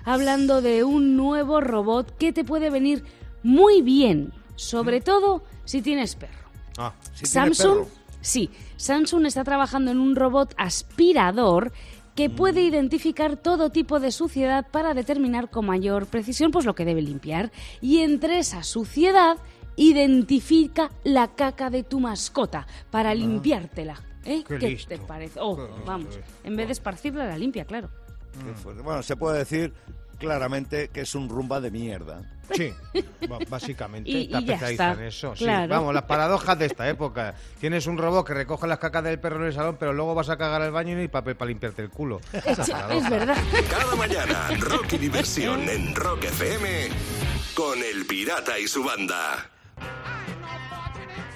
hablando 0.05 0.61
de 0.61 0.83
un 0.83 1.15
nuevo 1.15 1.61
robot 1.61 2.17
que 2.17 2.33
te 2.33 2.43
puede 2.43 2.69
venir 2.69 3.03
muy 3.43 3.81
bien, 3.81 4.33
sobre 4.55 5.01
todo 5.01 5.43
si 5.65 5.81
tienes 5.81 6.15
perro. 6.15 6.49
Ah, 6.77 6.93
Si 7.13 7.25
Samsung, 7.25 7.79
perro. 7.85 7.87
sí, 8.21 8.49
Samsung 8.77 9.25
está 9.25 9.43
trabajando 9.43 9.91
en 9.91 9.99
un 9.99 10.15
robot 10.15 10.53
aspirador 10.57 11.71
que 12.15 12.29
puede 12.29 12.61
identificar 12.61 13.37
todo 13.37 13.69
tipo 13.69 13.99
de 13.99 14.11
suciedad 14.11 14.67
para 14.69 14.93
determinar 14.93 15.49
con 15.49 15.65
mayor 15.65 16.05
precisión 16.05 16.51
pues 16.51 16.65
lo 16.65 16.75
que 16.75 16.83
debe 16.83 17.01
limpiar 17.01 17.51
y 17.79 17.99
entre 17.99 18.39
esa 18.39 18.63
suciedad 18.63 19.37
identifica 19.77 20.91
la 21.05 21.29
caca 21.35 21.69
de 21.69 21.83
tu 21.83 21.99
mascota 22.01 22.67
para 22.91 23.15
limpiártela. 23.15 24.01
¿Eh? 24.25 24.43
Qué 24.45 24.57
¿Qué, 24.59 24.77
te 24.87 24.97
parece? 24.97 25.39
Oh, 25.41 25.55
Qué 25.55 25.63
vamos, 25.85 26.19
en 26.43 26.55
vez 26.57 26.67
de 26.67 26.73
esparcirla, 26.73 27.25
la 27.25 27.37
limpia, 27.37 27.63
claro. 27.63 27.89
Qué 28.45 28.53
fuerte. 28.53 28.81
Bueno, 28.81 29.01
se 29.01 29.15
puede 29.15 29.39
decir 29.39 29.73
claramente 30.19 30.89
que 30.89 31.01
es 31.01 31.15
un 31.15 31.27
rumba 31.29 31.59
de 31.59 31.71
mierda. 31.71 32.21
Sí, 32.51 32.73
básicamente 33.47 34.09
Y- 34.09 34.23
está 34.23 34.39
y 34.41 34.45
ya 34.45 34.69
está, 34.69 34.91
en 34.93 35.03
eso. 35.03 35.35
Sí, 35.35 35.45
vamos, 35.45 35.93
las 35.93 36.03
paradojas 36.03 36.57
de 36.57 36.65
esta 36.65 36.87
época. 36.89 37.35
Tienes 37.59 37.87
un 37.87 37.97
robot 37.97 38.25
que 38.27 38.33
recoge 38.33 38.67
las 38.67 38.79
cacas 38.79 39.03
del 39.03 39.19
perro 39.19 39.37
en 39.37 39.45
el 39.47 39.53
salón, 39.53 39.77
pero 39.79 39.93
luego 39.93 40.15
vas 40.15 40.29
a 40.29 40.37
cagar 40.37 40.61
al 40.61 40.71
baño 40.71 40.91
y 40.93 40.95
no 40.95 41.01
hay 41.01 41.07
papel 41.07 41.35
para 41.35 41.49
limpiarte 41.49 41.81
el 41.81 41.89
culo. 41.89 42.19
Es, 42.33 42.45
es 42.59 43.09
verdad. 43.09 43.37
Cada 43.69 43.95
mañana, 43.95 44.49
rock 44.59 44.93
y 44.93 44.97
diversión 44.97 45.67
en 45.69 45.95
Rock 45.95 46.25
FM 46.25 46.89
con 47.55 47.77
El 47.83 48.05
Pirata 48.05 48.57
y 48.59 48.67
su 48.67 48.83
banda. 48.83 49.49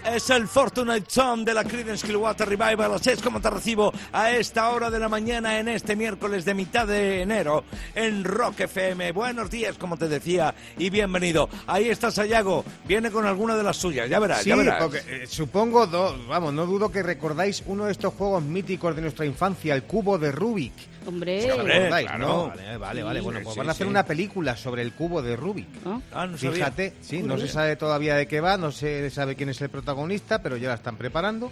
Es 0.05 0.29
el 0.29 0.47
Fortunate 0.49 1.05
Son 1.07 1.45
de 1.45 1.53
la 1.53 1.63
Creedence 1.63 2.05
Clearwater 2.05 2.47
Revival. 2.49 2.93
Así 2.93 3.09
es 3.09 3.21
como 3.21 3.39
te 3.39 3.49
recibo 3.49 3.91
a 4.11 4.31
esta 4.31 4.69
hora 4.69 4.91
de 4.91 4.99
la 4.99 5.07
mañana 5.07 5.59
en 5.59 5.69
este 5.69 5.95
miércoles 5.95 6.43
de 6.45 6.53
mitad 6.53 6.85
de 6.85 7.21
enero 7.21 7.63
en 7.95 8.23
Rock 8.25 8.61
FM. 8.61 9.11
Buenos 9.13 9.49
días, 9.49 9.77
como 9.77 9.97
te 9.97 10.07
decía, 10.09 10.53
y 10.77 10.89
bienvenido. 10.89 11.49
Ahí 11.67 11.87
está 11.89 12.11
Sayago. 12.11 12.65
Viene 12.85 13.11
con 13.11 13.25
alguna 13.25 13.55
de 13.55 13.63
las 13.63 13.77
suyas. 13.77 14.09
Ya 14.09 14.19
verás, 14.19 14.43
Sí, 14.43 14.49
ya 14.49 14.55
verás. 14.57 14.83
porque 14.83 14.99
eh, 15.07 15.25
supongo, 15.25 15.87
do- 15.87 16.15
vamos, 16.27 16.53
no 16.53 16.65
dudo 16.65 16.91
que 16.91 17.01
recordáis 17.01 17.63
uno 17.65 17.85
de 17.85 17.93
estos 17.93 18.13
juegos 18.13 18.43
míticos 18.43 18.95
de 18.95 19.01
nuestra 19.01 19.25
infancia, 19.25 19.73
el 19.73 19.83
cubo 19.83 20.17
de 20.17 20.31
Rubik. 20.31 20.73
Hombre, 21.05 21.51
Hombre, 21.51 21.73
¿Recordáis, 21.79 22.07
claro. 22.07 22.27
no? 22.27 22.47
Vale, 22.79 23.03
vale, 23.03 23.21
Bueno, 23.21 23.39
pues 23.43 23.53
sí, 23.53 23.59
van 23.59 23.67
a 23.69 23.71
hacer 23.71 23.85
sí. 23.87 23.89
una 23.91 24.05
película 24.05 24.55
sobre 24.55 24.81
el 24.81 24.93
cubo 24.93 25.21
de 25.21 25.35
Rubik. 25.35 25.67
¿no? 25.85 26.01
Ah, 26.11 26.25
no 26.27 26.37
sabía. 26.37 26.51
Fíjate, 26.53 26.93
sí, 27.01 27.21
no 27.23 27.37
se 27.37 27.47
sabe 27.47 27.75
todavía 27.75 28.15
de 28.15 28.27
qué 28.27 28.41
va, 28.41 28.57
no 28.57 28.71
se 28.71 29.09
sabe 29.09 29.35
quién 29.35 29.49
es 29.49 29.61
el 29.61 29.69
protagonista, 29.69 30.41
pero 30.41 30.57
ya 30.57 30.69
la 30.69 30.75
están 30.75 30.97
preparando. 30.97 31.51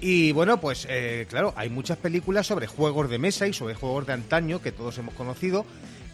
Y 0.00 0.32
bueno, 0.32 0.60
pues 0.60 0.86
eh, 0.90 1.26
claro, 1.30 1.54
hay 1.56 1.70
muchas 1.70 1.96
películas 1.98 2.46
sobre 2.46 2.66
juegos 2.66 3.08
de 3.08 3.18
mesa 3.18 3.46
y 3.46 3.52
sobre 3.52 3.74
juegos 3.74 4.06
de 4.06 4.12
antaño 4.12 4.60
que 4.60 4.72
todos 4.72 4.98
hemos 4.98 5.14
conocido. 5.14 5.64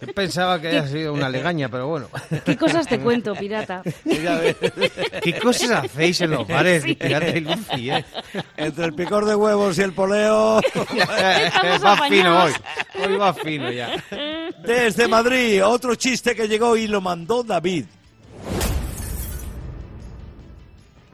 Yo 0.00 0.14
pensaba 0.14 0.60
que 0.60 0.68
había 0.68 0.86
sido 0.86 1.12
una 1.12 1.28
legaña, 1.28 1.68
pero 1.68 1.88
bueno. 1.88 2.06
¿Qué 2.44 2.56
cosas 2.56 2.86
te 2.86 3.00
cuento, 3.00 3.34
pirata? 3.34 3.82
¿Qué 4.04 5.38
cosas 5.42 5.84
hacéis 5.84 6.20
en 6.20 6.30
los 6.30 6.46
bares 6.46 6.84
de 6.84 6.94
Pirata 6.94 7.36
y 7.36 7.40
Lucy, 7.40 7.90
eh? 7.90 8.04
Entre 8.56 8.84
el 8.84 8.94
picor 8.94 9.24
de 9.24 9.34
huevos 9.34 9.76
y 9.78 9.82
el 9.82 9.92
poleo. 9.92 10.60
Estamos 10.62 11.84
va 11.84 12.08
fino 12.08 12.44
hoy. 12.44 12.52
Hoy 13.04 13.16
va 13.16 13.34
fino 13.34 13.72
ya. 13.72 14.04
Desde 14.64 15.08
Madrid, 15.08 15.64
otro 15.64 15.94
chiste 15.96 16.34
que 16.34 16.46
llegó 16.46 16.76
y 16.76 16.86
lo 16.86 17.00
mandó 17.00 17.42
David. 17.42 17.86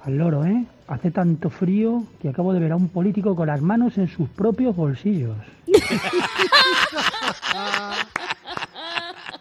Al 0.02 0.18
loro, 0.18 0.44
¿eh? 0.44 0.66
Hace 0.86 1.10
tanto 1.10 1.48
frío 1.48 2.04
que 2.20 2.28
acabo 2.28 2.52
de 2.52 2.60
ver 2.60 2.72
a 2.72 2.76
un 2.76 2.88
político 2.88 3.34
con 3.34 3.46
las 3.46 3.62
manos 3.62 3.96
en 3.96 4.06
sus 4.06 4.28
propios 4.28 4.76
bolsillos. 4.76 5.36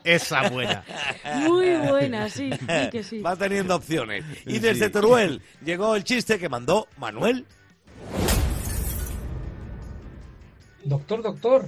Esa 0.06 0.50
buena. 0.50 0.84
Muy 1.46 1.76
buena, 1.88 2.30
sí, 2.30 2.50
sí 2.52 2.90
que 2.92 3.04
sí. 3.04 3.20
Va 3.20 3.36
teniendo 3.36 3.76
opciones. 3.76 4.24
Y 4.46 4.60
desde 4.60 4.90
Teruel 4.90 5.42
llegó 5.64 5.96
el 5.96 6.04
chiste 6.04 6.40
que 6.40 6.48
mandó 6.48 6.88
Manuel. 6.98 7.46
Doctor, 10.86 11.22
doctor, 11.22 11.66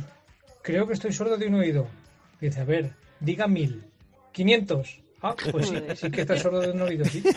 creo 0.61 0.87
que 0.87 0.93
estoy 0.93 1.13
sordo 1.13 1.37
de 1.37 1.47
un 1.47 1.55
oído. 1.55 1.87
Dice, 2.39 2.61
a 2.61 2.65
ver, 2.65 2.93
diga 3.19 3.47
mil. 3.47 3.85
¿Quinientos? 4.31 5.01
Ah, 5.21 5.35
pues 5.51 5.69
sí, 5.69 5.75
sí 5.95 6.11
que 6.11 6.21
está 6.21 6.37
sordo 6.37 6.59
de 6.61 6.71
un 6.71 6.81
oído, 6.81 7.05
sí. 7.05 7.23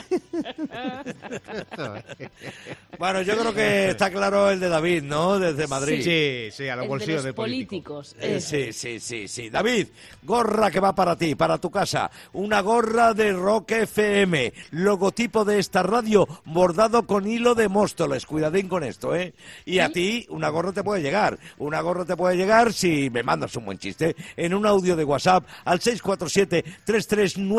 Bueno, 2.99 3.23
yo 3.23 3.39
creo 3.39 3.55
que 3.55 3.91
está 3.91 4.11
claro 4.11 4.51
el 4.51 4.59
de 4.59 4.69
David, 4.69 5.05
¿no? 5.05 5.39
Desde 5.39 5.69
Madrid. 5.69 6.03
Sí, 6.03 6.49
sí, 6.51 6.69
a 6.69 6.75
los 6.75 6.89
bolsillos 6.89 7.17
los 7.17 7.25
de 7.25 7.33
político. 7.33 7.95
políticos. 7.95 8.17
Eh. 8.21 8.41
Sí, 8.41 8.73
sí, 8.73 8.99
sí, 8.99 9.29
sí. 9.29 9.51
David, 9.51 9.87
gorra 10.25 10.71
que 10.71 10.81
va 10.81 10.93
para 10.95 11.15
ti, 11.17 11.37
para 11.37 11.59
tu 11.59 11.71
casa. 11.71 12.11
Una 12.33 12.61
gorra 12.61 13.15
de 13.15 13.33
Rock 13.33 13.71
FM. 13.73 14.53
Logotipo 14.73 15.45
de 15.45 15.61
esta 15.61 15.85
radio 15.85 16.27
bordado 16.45 17.07
con 17.07 17.27
hilo 17.29 17.55
de 17.55 17.69
Móstoles. 17.69 18.27
Cuidadín 18.27 18.67
con 18.69 18.83
esto, 18.83 19.15
¿eh? 19.15 19.33
Y 19.65 19.79
a 19.79 19.91
ti, 19.91 20.27
una 20.31 20.49
gorra 20.49 20.73
te 20.73 20.83
puede 20.83 21.01
llegar. 21.01 21.39
Una 21.59 21.81
gorra 21.81 22.05
te 22.05 22.17
puede 22.17 22.37
llegar 22.37 22.73
si 22.73 23.11
me 23.11 23.23
mandas 23.23 23.55
un 23.57 23.65
buen 23.65 23.79
chiste 23.79 24.17
en 24.37 24.55
un 24.55 24.67
audio 24.67 24.97
de 24.97 25.05
WhatsApp 25.05 25.45
al 25.65 25.81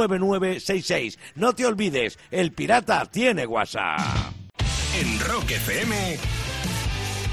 647-339966. 0.09 1.17
No 1.35 1.53
te 1.53 1.65
olvides, 1.65 2.17
el 2.31 2.51
pirata 2.51 3.05
tiene 3.05 3.45
WhatsApp. 3.45 3.99
En 4.99 5.19
Rock 5.19 5.51
FM. 5.51 6.17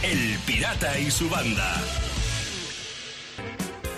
El 0.03 0.39
Pirata 0.47 0.99
y 1.01 1.11
su 1.11 1.29
banda. 1.29 1.83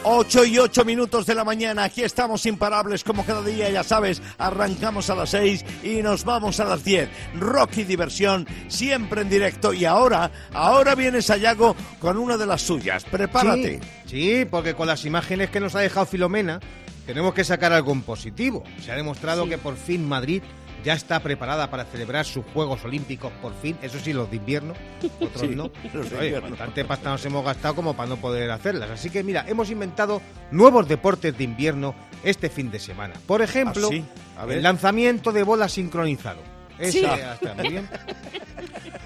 8 0.05 0.45
y 0.47 0.59
8 0.59 0.85
minutos 0.85 1.27
de 1.27 1.35
la 1.35 1.45
mañana, 1.45 1.85
aquí 1.85 2.03
estamos 2.03 2.47
imparables 2.47 3.05
como 3.05 3.27
cada 3.27 3.43
día, 3.43 3.69
ya 3.69 3.83
sabes, 3.83 4.23
arrancamos 4.39 5.11
a 5.11 5.17
las 5.17 5.31
6 5.31 5.65
y 5.83 6.03
nos 6.03 6.25
vamos 6.25 6.61
a 6.61 6.65
las 6.65 6.85
10. 6.85 7.11
Rock 7.39 7.79
y 7.79 7.85
diversión, 7.85 8.47
siempre 8.69 9.23
en 9.23 9.29
directo 9.29 9.75
y 9.75 9.85
ahora, 9.85 10.31
ahora 10.55 10.95
viene 10.95 11.21
Sayago 11.21 11.75
con 11.99 12.17
una 12.17 12.37
de 12.37 12.47
las 12.47 12.63
suyas, 12.63 13.05
prepárate. 13.05 13.81
Sí, 14.07 14.39
sí, 14.39 14.45
porque 14.45 14.75
con 14.75 14.87
las 14.87 15.05
imágenes 15.05 15.51
que 15.51 15.61
nos 15.61 15.75
ha 15.75 15.81
dejado 15.81 16.07
Filomena, 16.07 16.61
tenemos 17.09 17.33
que 17.33 17.43
sacar 17.43 17.73
algo 17.73 17.99
positivo. 18.03 18.63
Se 18.83 18.93
ha 18.93 18.97
demostrado 18.97 19.49
que 19.49 19.57
por 19.57 19.77
fin 19.77 20.07
Madrid 20.07 20.43
ya 20.85 20.93
está 20.93 21.21
preparada 21.21 21.71
para 21.71 21.85
celebrar 21.87 22.27
sus 22.27 22.45
Juegos 22.53 22.85
Olímpicos, 22.85 23.33
por 23.41 23.55
fin. 23.55 23.79
Eso 23.81 23.99
sí, 23.99 24.13
los 24.13 24.31
de 24.31 24.37
invierno, 24.37 24.75
otros 25.19 25.41
Sí, 25.41 25.49
no. 25.57 25.71
los 25.95 26.11
de 26.11 26.17
Oye, 26.17 26.27
invierno. 26.27 26.51
bastante 26.51 26.85
pasta 26.85 27.09
nos 27.11 27.25
hemos 27.25 27.43
gastado 27.45 27.75
como 27.77 27.95
para 27.97 28.11
no 28.11 28.17
poder 28.19 28.51
hacerlas. 28.51 28.91
Así 28.91 29.09
que 29.09 29.23
mira, 29.25 29.45
hemos 29.49 29.71
inventado 29.71 30.21
nuevos 30.51 30.87
deportes 30.87 31.37
de 31.37 31.45
invierno 31.45 31.95
este 32.23 32.51
fin 32.51 32.71
de 32.71 32.79
semana. 32.79 33.15
Por 33.27 33.41
ejemplo, 33.41 33.89
¿Ah, 33.89 33.91
sí? 33.93 34.05
A 34.37 34.45
ver. 34.45 34.59
el 34.59 34.63
lanzamiento 34.63 35.33
de 35.33 35.43
bola 35.45 35.69
sincronizado. 35.69 36.41
Esa 36.79 36.93
Sí. 36.93 37.05
está 37.41 37.55
muy 37.55 37.69
bien. 37.71 37.89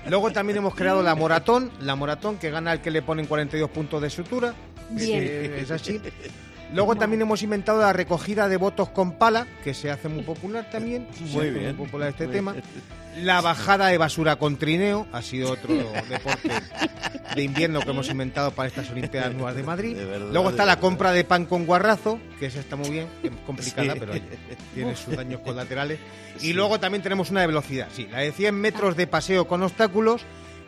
Luego 0.08 0.32
también 0.32 0.58
hemos 0.58 0.74
creado 0.74 1.02
la 1.02 1.14
maratón, 1.14 1.70
la 1.80 1.94
maratón 1.96 2.36
que 2.36 2.50
gana 2.50 2.72
el 2.72 2.80
que 2.80 2.90
le 2.90 3.00
ponen 3.02 3.26
42 3.26 3.70
puntos 3.70 4.02
de 4.02 4.10
sutura. 4.10 4.52
Bien. 4.90 5.22
Eh, 5.22 5.58
Es 5.62 5.70
así. 5.70 6.00
Luego 6.72 6.96
también 6.96 7.22
hemos 7.22 7.42
inventado 7.42 7.80
la 7.80 7.92
recogida 7.92 8.48
de 8.48 8.56
votos 8.56 8.88
con 8.88 9.12
pala, 9.12 9.46
que 9.62 9.74
se 9.74 9.90
hace 9.90 10.08
muy 10.08 10.22
popular 10.22 10.68
también. 10.70 11.06
Muy 11.32 11.50
bien. 11.50 11.76
Muy 11.76 11.86
popular 11.86 12.08
este 12.10 12.24
Muy 12.26 12.34
tema. 12.34 12.52
bien. 12.52 12.64
La 13.24 13.42
bajada 13.42 13.88
de 13.88 13.98
basura 13.98 14.36
con 14.36 14.56
trineo 14.56 15.06
ha 15.12 15.20
sido 15.20 15.50
otro 15.52 15.74
deporte 16.08 16.48
de 17.34 17.42
invierno 17.42 17.80
que 17.80 17.90
hemos 17.90 18.08
inventado 18.08 18.52
para 18.52 18.68
estas 18.68 18.88
Olimpiadas 18.88 19.34
Nuevas 19.34 19.54
de 19.54 19.62
Madrid. 19.62 19.94
De 19.98 20.06
verdad, 20.06 20.28
Luego 20.32 20.48
está 20.48 20.64
la 20.64 20.80
compra 20.80 21.12
de 21.12 21.22
pan 21.24 21.44
con 21.44 21.66
guarrazo, 21.66 22.18
que 22.40 22.46
esa 22.46 22.60
está 22.60 22.74
muy 22.76 22.88
bien, 22.88 23.08
que 23.20 23.28
es 23.28 23.34
complicada, 23.44 23.92
Sí. 23.92 23.98
pero 24.00 24.12
oye, 24.12 24.22
tiene 24.74 24.96
sus 24.96 25.14
daños 25.14 25.40
colaterales. 25.44 25.98
Y 26.40 26.54
luego 26.54 26.80
también 26.80 27.02
tenemos 27.02 27.30
una 27.30 27.42
de 27.42 27.48
velocidad, 27.48 27.88
sí, 27.94 28.08
la 28.10 28.20
de 28.20 28.32
100 28.32 28.54
metros 28.54 28.96
de 28.96 29.06
paseo 29.06 29.46
con 29.46 29.62
obstáculos 29.62 30.22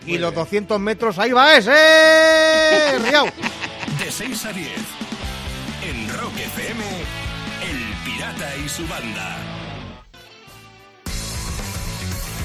y 0.07 0.11
Muy 0.11 0.19
los 0.19 0.33
bien. 0.33 0.45
200 0.45 0.81
metros, 0.81 1.19
ahí 1.19 1.33
va 1.33 1.57
ese, 1.57 1.71
Riau. 3.09 3.25
De 4.05 4.11
6 4.11 4.45
a 4.45 4.53
10. 4.53 4.69
FM, 6.57 6.85
El 6.85 8.05
Pirata 8.05 8.57
y 8.65 8.69
su 8.69 8.87
banda. 8.87 9.55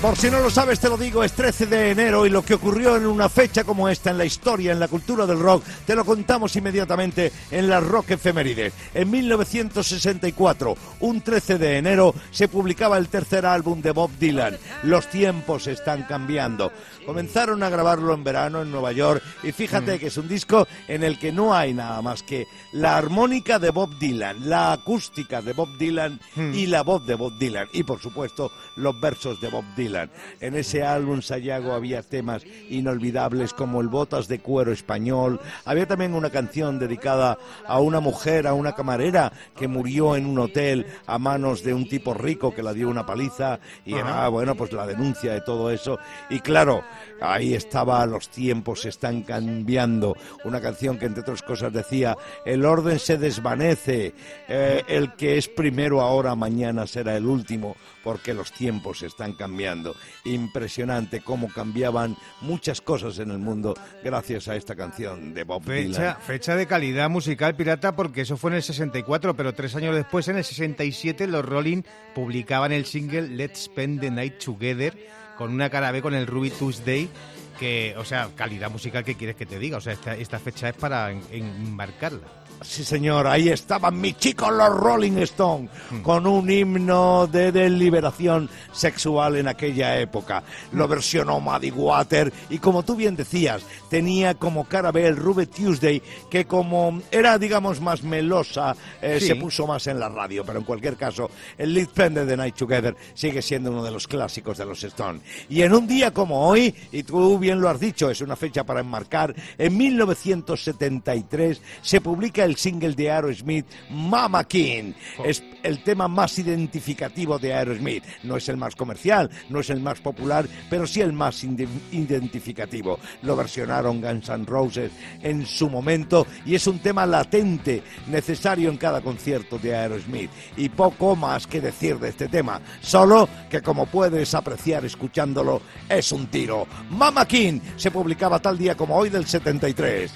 Por 0.01 0.15
si 0.15 0.31
no 0.31 0.39
lo 0.39 0.49
sabes, 0.49 0.79
te 0.79 0.87
lo 0.87 0.95
digo, 0.95 1.25
es 1.25 1.33
13 1.33 1.65
de 1.65 1.91
enero 1.91 2.25
y 2.25 2.29
lo 2.29 2.41
que 2.41 2.53
ocurrió 2.53 2.95
en 2.95 3.05
una 3.05 3.27
fecha 3.27 3.65
como 3.65 3.89
esta 3.89 4.11
en 4.11 4.17
la 4.17 4.23
historia, 4.23 4.71
en 4.71 4.79
la 4.79 4.87
cultura 4.87 5.25
del 5.25 5.39
rock, 5.39 5.65
te 5.85 5.93
lo 5.93 6.05
contamos 6.05 6.55
inmediatamente 6.55 7.33
en 7.51 7.67
las 7.67 7.83
Rock 7.83 8.11
Efemérides. 8.11 8.71
En 8.93 9.11
1964, 9.11 10.77
un 11.01 11.19
13 11.19 11.57
de 11.57 11.77
enero, 11.77 12.15
se 12.31 12.47
publicaba 12.47 12.97
el 12.97 13.09
tercer 13.09 13.45
álbum 13.45 13.81
de 13.81 13.91
Bob 13.91 14.09
Dylan. 14.17 14.57
Los 14.83 15.09
tiempos 15.09 15.67
están 15.67 16.03
cambiando. 16.03 16.71
Comenzaron 17.09 17.63
a 17.63 17.69
grabarlo 17.69 18.13
en 18.13 18.23
verano 18.23 18.61
en 18.61 18.69
Nueva 18.69 18.91
York 18.91 19.23
y 19.41 19.51
fíjate 19.51 19.97
que 19.97 20.07
es 20.07 20.17
un 20.17 20.27
disco 20.27 20.67
en 20.87 21.03
el 21.03 21.17
que 21.17 21.31
no 21.31 21.55
hay 21.55 21.73
nada 21.73 22.03
más 22.03 22.21
que 22.21 22.45
la 22.71 22.97
armónica 22.97 23.57
de 23.57 23.71
Bob 23.71 23.97
Dylan, 23.97 24.47
la 24.47 24.73
acústica 24.73 25.41
de 25.41 25.53
Bob 25.53 25.75
Dylan 25.79 26.19
y 26.53 26.67
la 26.67 26.83
voz 26.83 27.03
de 27.07 27.15
Bob 27.15 27.35
Dylan 27.39 27.67
y 27.73 27.81
por 27.81 27.99
supuesto 27.99 28.51
los 28.75 29.01
versos 29.01 29.41
de 29.41 29.49
Bob 29.49 29.65
Dylan. 29.75 30.11
En 30.39 30.53
ese 30.53 30.83
álbum 30.83 31.23
Sayago 31.23 31.73
había 31.73 32.03
temas 32.03 32.43
inolvidables 32.69 33.55
como 33.55 33.81
el 33.81 33.87
Botas 33.87 34.27
de 34.27 34.37
Cuero 34.37 34.71
Español, 34.71 35.39
había 35.65 35.87
también 35.87 36.13
una 36.13 36.29
canción 36.29 36.77
dedicada 36.77 37.39
a 37.65 37.79
una 37.79 38.01
mujer, 38.01 38.45
a 38.45 38.53
una 38.53 38.75
camarera 38.75 39.33
que 39.57 39.67
murió 39.67 40.15
en 40.15 40.27
un 40.27 40.37
hotel 40.37 40.85
a 41.07 41.17
manos 41.17 41.63
de 41.63 41.73
un 41.73 41.89
tipo 41.89 42.13
rico 42.13 42.53
que 42.53 42.61
la 42.61 42.73
dio 42.73 42.87
una 42.87 43.07
paliza 43.07 43.59
y 43.83 43.95
era, 43.95 44.27
bueno, 44.27 44.53
pues 44.53 44.71
la 44.73 44.85
denuncia 44.85 45.33
de 45.33 45.41
todo 45.41 45.71
eso. 45.71 45.97
Y 46.29 46.41
claro, 46.41 46.83
ahí 47.21 47.53
estaba 47.53 48.05
Los 48.05 48.29
tiempos 48.29 48.85
están 48.85 49.23
cambiando, 49.23 50.15
una 50.43 50.61
canción 50.61 50.97
que 50.97 51.05
entre 51.05 51.21
otras 51.21 51.41
cosas 51.41 51.73
decía, 51.73 52.17
el 52.45 52.65
orden 52.65 52.99
se 52.99 53.17
desvanece, 53.17 54.13
eh, 54.47 54.83
el 54.87 55.13
que 55.13 55.37
es 55.37 55.47
primero 55.47 56.01
ahora, 56.01 56.35
mañana 56.35 56.87
será 56.87 57.15
el 57.15 57.25
último, 57.25 57.75
porque 58.03 58.33
los 58.33 58.51
tiempos 58.51 59.03
están 59.03 59.33
cambiando. 59.33 59.95
Impresionante 60.25 61.21
cómo 61.21 61.47
cambiaban 61.49 62.17
muchas 62.41 62.81
cosas 62.81 63.19
en 63.19 63.31
el 63.31 63.39
mundo 63.39 63.75
gracias 64.03 64.47
a 64.47 64.55
esta 64.55 64.75
canción 64.75 65.33
de 65.33 65.43
Bob 65.43 65.63
Fecha, 65.63 65.99
Dylan. 65.99 66.21
fecha 66.21 66.55
de 66.55 66.65
calidad 66.65 67.09
musical 67.09 67.55
pirata 67.55 67.95
porque 67.95 68.21
eso 68.21 68.37
fue 68.37 68.51
en 68.51 68.57
el 68.57 68.63
64, 68.63 69.35
pero 69.35 69.53
tres 69.53 69.75
años 69.75 69.95
después, 69.95 70.27
en 70.27 70.37
el 70.37 70.43
67, 70.43 71.27
los 71.27 71.45
Rolling 71.45 71.83
publicaban 72.15 72.71
el 72.71 72.85
single 72.85 73.29
Let's 73.29 73.65
Spend 73.65 74.01
the 74.01 74.11
Night 74.11 74.39
Together 74.43 74.95
con 75.39 75.51
una 75.53 75.69
cara 75.69 75.91
B 75.91 76.01
con 76.01 76.13
el 76.13 76.27
Ruby 76.27 76.49
Tuesday, 76.51 77.09
que, 77.57 77.95
o 77.97 78.03
sea, 78.03 78.29
calidad 78.35 78.69
musical, 78.69 79.05
¿qué 79.05 79.15
quieres 79.15 79.35
que 79.37 79.45
te 79.45 79.57
diga? 79.57 79.77
O 79.77 79.81
sea, 79.81 79.93
esta, 79.93 80.13
esta 80.15 80.37
fecha 80.37 80.67
es 80.69 80.75
para 80.75 81.11
en- 81.11 81.23
enmarcarla. 81.31 82.27
Sí, 82.61 82.83
señor, 82.83 83.25
ahí 83.25 83.47
estaban 83.47 84.01
mis 84.01 84.17
chicos 84.17 84.51
los 84.51 84.69
Rolling 84.75 85.17
Stones, 85.19 85.69
con 86.03 86.27
un 86.27 86.49
himno 86.51 87.25
de, 87.25 87.53
de 87.53 87.69
liberación 87.69 88.49
sexual 88.73 89.37
en 89.37 89.47
aquella 89.47 89.97
época. 89.97 90.43
Lo 90.73 90.85
versionó 90.85 91.39
Maddie 91.39 91.71
Water 91.71 92.33
y 92.49 92.57
como 92.59 92.83
tú 92.83 92.95
bien 92.97 93.15
decías, 93.15 93.63
tenía 93.89 94.33
como 94.35 94.65
cara 94.65 94.91
B 94.91 95.07
el 95.07 95.15
Ruby 95.15 95.45
Tuesday, 95.45 96.01
que 96.29 96.45
como 96.45 97.01
era, 97.11 97.37
digamos, 97.37 97.79
más 97.79 98.03
melosa, 98.03 98.75
eh, 99.01 99.19
Sí. 99.21 99.27
se 99.27 99.35
puso 99.35 99.65
más 99.65 99.87
en 99.87 99.97
la 99.99 100.09
radio. 100.09 100.43
Pero 100.45 100.59
en 100.59 100.65
cualquier 100.65 100.97
caso, 100.97 101.31
el 101.57 101.73
Lead 101.73 101.87
Pende 101.87 102.25
de 102.25 102.35
Night 102.35 102.55
Together 102.55 102.93
sigue 103.13 103.41
siendo 103.41 103.71
uno 103.71 103.83
de 103.83 103.91
los 103.91 104.05
clásicos 104.05 104.57
de 104.57 104.65
los 104.65 104.83
Stones. 104.83 105.21
Y 105.47 105.61
en 105.61 105.73
un 105.73 105.87
día 105.87 106.11
como 106.13 106.45
hoy, 106.47 106.75
y 106.91 107.03
tú 107.03 107.39
bien 107.39 107.61
lo 107.61 107.69
has 107.69 107.79
dicho, 107.79 108.09
es 108.09 108.19
una 108.19 108.35
fecha 108.35 108.65
para 108.65 108.81
enmarcar, 108.81 109.33
en 109.57 109.77
1973 109.77 111.61
se 111.81 112.01
publica 112.01 112.43
el 112.43 112.48
single 112.57 112.93
de 112.93 113.11
Aerosmith, 113.11 113.65
Mama 113.89 114.43
King. 114.43 114.93
Es 115.23 115.43
el 115.63 115.83
tema 115.83 116.07
más 116.07 116.37
identificativo 116.39 117.37
de 117.39 117.53
Aerosmith. 117.53 118.03
No 118.23 118.37
es 118.37 118.49
el 118.49 118.57
más 118.57 118.75
comercial, 118.75 119.29
no 119.49 119.59
es 119.59 119.69
el 119.69 119.81
más 119.81 119.99
popular, 119.99 120.47
pero 120.69 120.87
sí 120.87 121.01
el 121.01 121.13
más 121.13 121.43
identificativo. 121.43 122.99
Lo 123.21 123.35
versionaron 123.35 124.01
Guns 124.01 124.29
N' 124.29 124.45
Roses 124.45 124.91
en 125.21 125.45
su 125.45 125.69
momento 125.69 126.25
y 126.45 126.55
es 126.55 126.67
un 126.67 126.79
tema 126.79 127.05
latente, 127.05 127.83
necesario 128.07 128.69
en 128.69 128.77
cada 128.77 129.01
concierto 129.01 129.57
de 129.57 129.75
Aerosmith. 129.75 130.31
Y 130.57 130.69
poco 130.69 131.15
más 131.15 131.47
que 131.47 131.61
decir 131.61 131.97
de 131.99 132.09
este 132.09 132.27
tema, 132.27 132.61
solo 132.81 133.27
que 133.49 133.61
como 133.61 133.85
puedes 133.85 134.33
apreciar 134.33 134.85
escuchándolo, 134.85 135.61
es 135.87 136.11
un 136.11 136.27
tiro. 136.27 136.67
Mama 136.89 137.25
King 137.27 137.59
se 137.75 137.91
publicaba 137.91 138.39
tal 138.39 138.57
día 138.57 138.75
como 138.75 138.95
hoy 138.95 139.09
del 139.09 139.25
73. 139.25 140.11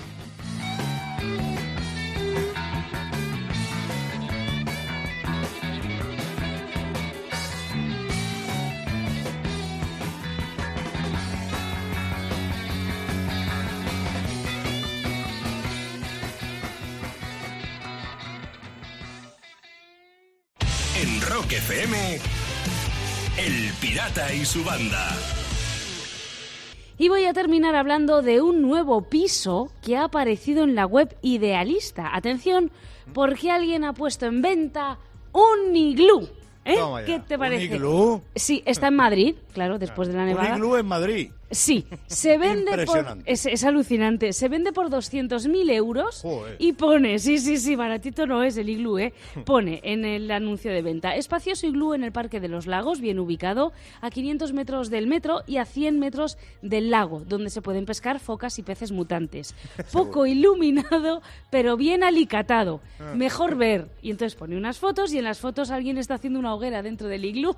Y 24.44 24.46
su 24.46 24.62
banda. 24.66 25.08
Y 26.98 27.08
voy 27.08 27.24
a 27.26 27.32
terminar 27.34 27.76
hablando 27.76 28.22
de 28.22 28.42
un 28.42 28.62
nuevo 28.62 29.02
piso 29.04 29.72
que 29.82 29.96
ha 29.96 30.04
aparecido 30.04 30.66
en 30.66 30.76
la 30.76 30.86
web 30.86 31.16
Idealista. 31.22 32.14
Atención, 32.14 32.70
porque 33.14 33.50
alguien 33.52 33.86
ha 33.86 33.94
puesto 33.94 34.26
en 34.26 34.42
venta 34.42 34.98
un 35.32 35.74
iglú. 35.74 36.28
¿Eh? 36.66 36.76
¿Qué 37.06 37.20
te 37.26 37.36
¿Un 37.36 37.40
parece? 37.40 37.64
iglú? 37.64 38.22
Sí, 38.36 38.62
está 38.66 38.88
en 38.88 38.96
Madrid, 38.98 39.36
claro, 39.54 39.80
después 39.80 40.10
de 40.10 40.14
la 40.16 40.22
Un 40.24 40.28
nevada. 40.28 40.56
iglú 40.56 40.76
en 40.76 40.86
Madrid. 40.88 41.32
Sí, 41.54 41.86
se 42.08 42.38
vende 42.38 42.86
por... 42.86 43.18
Es, 43.26 43.46
es 43.46 43.64
alucinante. 43.64 44.34
Se 44.34 44.50
vende 44.50 44.74
por 44.74 44.90
200.000 44.90 45.72
euros 45.72 46.22
Joder. 46.22 46.56
y 46.60 46.74
pone, 46.74 47.20
sí, 47.20 47.38
sí, 47.38 47.58
sí, 47.58 47.76
baratito 47.76 48.26
no 48.26 48.44
es 48.44 48.58
el 48.58 48.70
iglú, 48.70 48.98
¿eh? 49.00 49.14
Pone 49.46 49.80
en 49.84 50.06
el 50.06 50.30
anuncio 50.32 50.72
de 50.72 50.82
venta, 50.82 51.16
espacioso 51.16 51.68
iglú 51.68 51.94
en 51.94 52.04
el 52.04 52.12
Parque 52.12 52.40
de 52.40 52.48
los 52.48 52.68
Lagos, 52.68 53.00
bien 53.00 53.20
ubicado, 53.20 53.74
a 54.02 54.10
500 54.10 54.54
metros 54.54 54.90
del 54.90 55.08
metro 55.08 55.44
y 55.48 55.58
a 55.58 55.66
100 55.66 56.00
metros 56.00 56.38
del 56.62 56.90
lago, 56.90 57.22
donde 57.28 57.50
se 57.50 57.62
pueden 57.62 57.86
pescar 57.86 58.20
focas 58.20 58.58
y 58.60 58.64
peces 58.64 58.92
mutantes. 58.92 59.56
Poco 59.92 60.26
iluminado, 60.26 61.22
pero 61.50 61.78
bien 61.78 62.04
alicatado. 62.04 62.82
Ah. 63.00 63.14
Mejor 63.16 63.56
ver. 63.56 63.90
Y 64.02 64.12
entonces 64.12 64.36
pone 64.36 64.58
unas 64.58 64.80
fotos 64.80 65.14
y 65.14 65.18
en 65.18 65.24
las 65.24 65.40
fotos 65.40 65.72
alguien 65.72 65.98
está 65.98 66.16
haciendo 66.16 66.40
una 66.40 66.54
hoguera 66.54 66.82
dentro 66.82 67.08
del 67.08 67.26
iglú. 67.26 67.56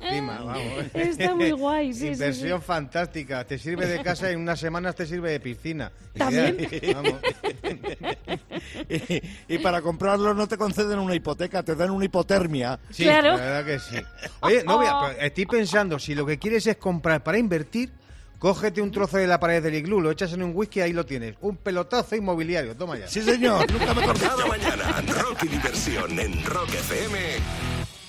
Encima, 0.00 0.40
vamos. 0.40 0.62
Está 0.94 1.34
muy 1.34 1.50
guay, 1.50 1.92
sí, 1.92 2.14
sí, 2.14 2.48
fantástica. 2.60 3.35
Te 3.44 3.58
sirve 3.58 3.86
de 3.86 4.02
casa 4.02 4.30
y 4.30 4.34
en 4.34 4.40
unas 4.40 4.58
semanas 4.60 4.94
te 4.94 5.06
sirve 5.06 5.32
de 5.32 5.40
piscina. 5.40 5.90
También. 6.16 6.56
Vamos. 6.94 7.14
y, 8.88 9.54
y 9.54 9.58
para 9.58 9.82
comprarlo 9.82 10.34
no 10.34 10.46
te 10.48 10.56
conceden 10.56 10.98
una 10.98 11.14
hipoteca, 11.14 11.62
te 11.62 11.74
dan 11.74 11.90
una 11.90 12.04
hipotermia. 12.04 12.78
Sí, 12.90 13.04
Claro. 13.04 13.30
la 13.30 13.36
verdad 13.36 13.64
que 13.64 13.78
sí. 13.78 13.96
Oye, 14.40 14.62
no, 14.64 14.78
mira, 14.78 15.00
pero 15.08 15.20
estoy 15.20 15.46
pensando, 15.46 15.98
si 15.98 16.14
lo 16.14 16.24
que 16.26 16.38
quieres 16.38 16.66
es 16.66 16.76
comprar 16.76 17.22
para 17.22 17.38
invertir, 17.38 17.90
cógete 18.38 18.80
un 18.82 18.90
trozo 18.90 19.16
de 19.18 19.26
la 19.26 19.40
pared 19.40 19.62
del 19.62 19.74
iglú, 19.74 20.00
lo 20.00 20.10
echas 20.10 20.32
en 20.32 20.42
un 20.42 20.52
whisky, 20.54 20.80
ahí 20.80 20.92
lo 20.92 21.04
tienes. 21.06 21.36
Un 21.40 21.56
pelotazo 21.56 22.16
inmobiliario, 22.16 22.76
toma 22.76 22.98
ya. 22.98 23.08
Sí, 23.08 23.22
señor, 23.22 23.70
nunca 23.72 23.94
dicho. 23.94 24.14
Cada 24.28 24.46
mañana, 24.46 25.02
rock 25.22 25.44
y 25.44 25.48
diversión 25.48 26.18
en 26.18 26.44
Rock 26.44 26.68
FM 26.74 27.18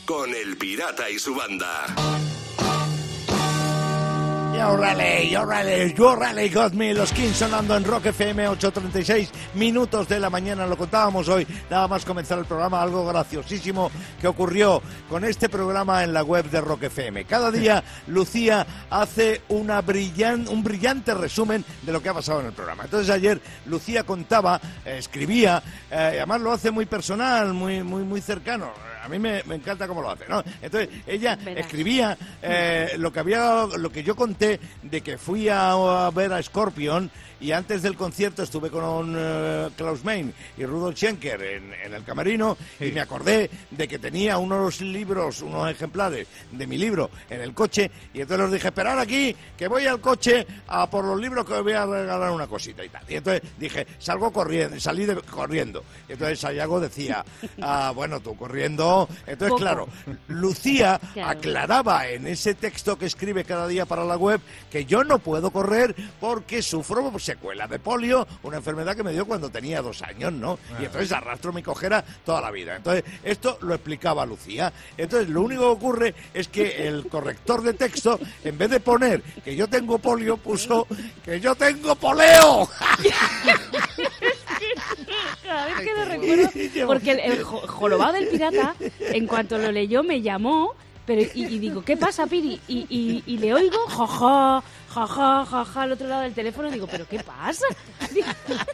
con 0.05 0.33
El 0.33 0.57
Pirata 0.57 1.09
y 1.09 1.19
su 1.19 1.35
banda. 1.35 1.85
Really, 4.57 5.29
you 5.29 5.45
really 5.45 6.49
got 6.49 6.73
me. 6.73 6.91
Los 6.91 7.11
Kings 7.11 7.37
sonando 7.37 7.77
en 7.77 7.83
Rock 7.83 8.07
FM 8.07 8.49
8.36 8.49 9.29
minutos 9.53 10.07
de 10.07 10.19
la 10.19 10.31
mañana. 10.31 10.65
Lo 10.65 10.75
contábamos 10.75 11.29
hoy, 11.29 11.45
nada 11.69 11.87
más 11.87 12.03
comenzar 12.03 12.39
el 12.39 12.45
programa, 12.45 12.81
algo 12.81 13.05
graciosísimo 13.05 13.91
que 14.19 14.27
ocurrió 14.27 14.81
con 15.09 15.25
este 15.25 15.47
programa 15.47 16.03
en 16.03 16.11
la 16.11 16.23
web 16.23 16.49
de 16.49 16.59
Rock 16.59 16.83
FM. 16.83 17.25
Cada 17.25 17.51
día 17.51 17.83
Lucía 18.07 18.65
hace 18.89 19.43
una 19.49 19.81
brillan, 19.81 20.47
un 20.47 20.63
brillante 20.63 21.13
resumen 21.13 21.63
de 21.83 21.91
lo 21.91 22.01
que 22.01 22.09
ha 22.09 22.15
pasado 22.15 22.39
en 22.39 22.47
el 22.47 22.53
programa. 22.53 22.85
Entonces 22.85 23.11
ayer 23.11 23.39
Lucía 23.67 24.05
contaba, 24.05 24.59
escribía, 24.85 25.61
eh, 25.91 26.17
además 26.17 26.41
lo 26.41 26.51
hace 26.51 26.71
muy 26.71 26.87
personal, 26.87 27.53
muy, 27.53 27.83
muy, 27.83 28.03
muy 28.03 28.21
cercano. 28.21 28.71
A 29.03 29.07
mí 29.09 29.19
me, 29.19 29.41
me 29.45 29.55
encanta 29.55 29.87
cómo 29.87 30.01
lo 30.01 30.11
hace, 30.11 30.25
¿no? 30.27 30.43
Entonces 30.61 30.89
ella 31.05 31.35
Verás. 31.37 31.65
escribía 31.65 32.17
eh, 32.41 32.93
lo 32.97 33.11
que 33.13 33.19
había, 33.19 33.65
lo 33.77 33.89
que 33.91 34.03
yo 34.03 34.15
conté 34.15 34.59
de 34.83 35.01
que 35.01 35.17
fui 35.17 35.49
a, 35.49 35.71
a 36.07 36.11
ver 36.11 36.33
a 36.33 36.41
Scorpion 36.43 37.09
y 37.39 37.51
antes 37.51 37.83
del 37.83 37.95
concierto 37.95 38.41
estuve 38.41 38.71
con 38.71 39.13
eh, 39.15 39.69
Klaus 39.77 40.03
Main 40.03 40.33
y 40.57 40.65
Rudolf 40.65 40.97
Schenker 40.97 41.39
en, 41.43 41.71
en 41.85 41.93
el 41.93 42.03
camerino 42.03 42.57
y 42.79 42.85
me 42.91 42.99
acordé 43.01 43.49
de 43.69 43.87
que 43.87 43.99
tenía 43.99 44.39
unos 44.39 44.81
libros, 44.81 45.41
unos 45.43 45.69
ejemplares 45.69 46.27
de 46.51 46.65
mi 46.65 46.77
libro 46.79 47.11
en 47.29 47.41
el 47.41 47.53
coche 47.53 47.91
y 48.13 48.21
entonces 48.21 48.45
les 48.45 48.53
dije, 48.53 48.67
esperad 48.69 48.99
aquí, 48.99 49.35
que 49.55 49.67
voy 49.67 49.85
al 49.85 50.01
coche 50.01 50.47
a 50.67 50.89
por 50.89 51.05
los 51.05 51.19
libros 51.21 51.45
que 51.45 51.53
os 51.53 51.63
voy 51.63 51.73
a 51.73 51.85
regalar 51.85 52.31
una 52.31 52.47
cosita 52.47 52.83
y 52.83 52.89
tal. 52.89 53.03
Y 53.07 53.15
entonces 53.17 53.43
dije, 53.59 53.85
salgo 53.99 54.31
corriendo, 54.33 54.79
salí 54.79 55.05
de- 55.05 55.17
corriendo. 55.21 55.83
Y 56.09 56.13
entonces 56.13 56.39
Sayago 56.39 56.79
decía, 56.79 57.23
ah, 57.61 57.91
bueno, 57.93 58.19
tú 58.19 58.35
corriendo. 58.35 58.96
Entonces, 59.25 59.49
Poco. 59.49 59.57
claro, 59.57 59.87
Lucía 60.27 60.99
Claro. 61.13 61.29
aclaraba 61.31 62.07
en 62.07 62.27
ese 62.27 62.53
texto 62.53 62.97
que 62.97 63.05
escribe 63.05 63.43
cada 63.43 63.67
día 63.67 63.85
para 63.85 64.03
la 64.05 64.17
web 64.17 64.39
que 64.71 64.85
yo 64.85 65.03
no 65.03 65.19
puedo 65.19 65.51
correr 65.51 65.95
porque 66.19 66.61
sufro 66.61 67.11
secuela 67.19 67.67
de 67.67 67.79
polio, 67.79 68.27
una 68.43 68.57
enfermedad 68.57 68.95
que 68.95 69.03
me 69.03 69.11
dio 69.11 69.25
cuando 69.25 69.49
tenía 69.49 69.81
dos 69.81 70.01
años, 70.01 70.31
¿no? 70.33 70.57
Y 70.79 70.85
entonces 70.85 71.11
arrastro 71.11 71.51
mi 71.53 71.63
cojera 71.63 72.03
toda 72.25 72.41
la 72.41 72.51
vida. 72.51 72.75
Entonces, 72.75 73.03
esto 73.23 73.57
lo 73.61 73.73
explicaba 73.73 74.25
Lucía. 74.25 74.71
Entonces, 74.97 75.29
lo 75.29 75.41
único 75.41 75.61
que 75.63 75.67
ocurre 75.85 76.15
es 76.33 76.47
que 76.47 76.67
el 76.87 77.07
corrector 77.07 77.61
de 77.63 77.73
texto, 77.73 78.19
en 78.43 78.57
vez 78.57 78.69
de 78.69 78.79
poner 78.79 79.21
que 79.43 79.55
yo 79.55 79.67
tengo 79.67 79.97
polio, 79.99 80.37
puso 80.37 80.87
que 81.23 81.39
yo 81.39 81.55
tengo 81.55 81.95
poleo. 81.95 82.69
Cada 85.47 85.65
vez 85.65 85.75
que 85.77 85.93
lo 85.95 86.05
recuerdo, 86.05 86.87
porque 86.87 87.11
el, 87.11 87.19
el 87.19 87.43
jo- 87.43 87.65
jorobado 87.67 88.13
del 88.13 88.27
pirata, 88.27 88.75
en 88.99 89.27
cuanto 89.27 89.57
lo 89.57 89.71
leyó, 89.71 90.03
me 90.03 90.21
llamó, 90.21 90.73
pero 91.05 91.21
y, 91.33 91.45
y 91.45 91.59
digo, 91.59 91.83
¿qué 91.85 91.95
pasa, 91.95 92.27
Piri? 92.27 92.59
Y, 92.67 92.85
y, 92.89 93.23
y 93.25 93.37
le 93.37 93.53
oigo, 93.53 93.77
jaja, 94.89 95.07
jaja, 95.07 95.45
jaja, 95.45 95.81
al 95.81 95.91
otro 95.91 96.07
lado 96.07 96.21
del 96.23 96.33
teléfono, 96.33 96.69
digo, 96.71 96.87
¿pero 96.87 97.07
qué 97.07 97.19
pasa? 97.19 97.65
Digo, 98.11 98.27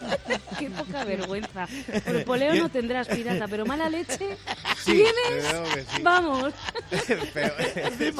qué 0.59 0.69
poca 0.69 1.03
vergüenza. 1.03 1.67
Por 2.05 2.23
poleo 2.25 2.55
no 2.55 2.69
tendrás, 2.69 3.07
pirata, 3.07 3.47
pero 3.47 3.65
mala 3.65 3.89
leche 3.89 4.37
tienes. 4.85 5.13
creo 5.49 5.63
que 5.63 5.81
sí. 5.81 6.01
Vamos. 6.01 6.53
Pero 7.33 7.53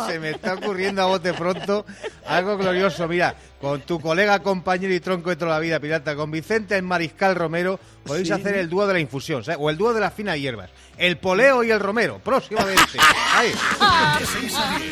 se 0.07 0.19
me 0.19 0.31
está 0.31 0.55
ocurriendo 0.55 1.01
a 1.01 1.05
bote 1.05 1.33
pronto 1.33 1.85
algo 2.25 2.57
glorioso. 2.57 3.07
Mira, 3.07 3.35
con 3.61 3.81
tu 3.81 3.99
colega, 3.99 4.39
compañero 4.39 4.93
y 4.93 4.99
tronco 4.99 5.29
de 5.29 5.35
toda 5.35 5.51
la 5.51 5.59
vida, 5.59 5.79
pirata, 5.79 6.15
con 6.15 6.31
Vicente 6.31 6.75
el 6.75 6.83
Mariscal 6.83 7.35
Romero, 7.35 7.79
podéis 8.03 8.31
hacer 8.31 8.55
el 8.55 8.69
dúo 8.69 8.87
de 8.87 8.93
la 8.93 8.99
infusión, 8.99 9.43
¿sabes? 9.43 9.59
o 9.61 9.69
el 9.69 9.77
dúo 9.77 9.93
de 9.93 10.01
las 10.01 10.13
finas 10.13 10.37
hierbas. 10.37 10.69
El 10.97 11.17
poleo 11.17 11.63
y 11.63 11.71
el 11.71 11.79
romero, 11.79 12.19
próximamente. 12.23 12.99
Ahí. 13.33 13.49
De 13.49 14.25
6 14.25 14.55
a 14.57 14.79
10 14.79 14.91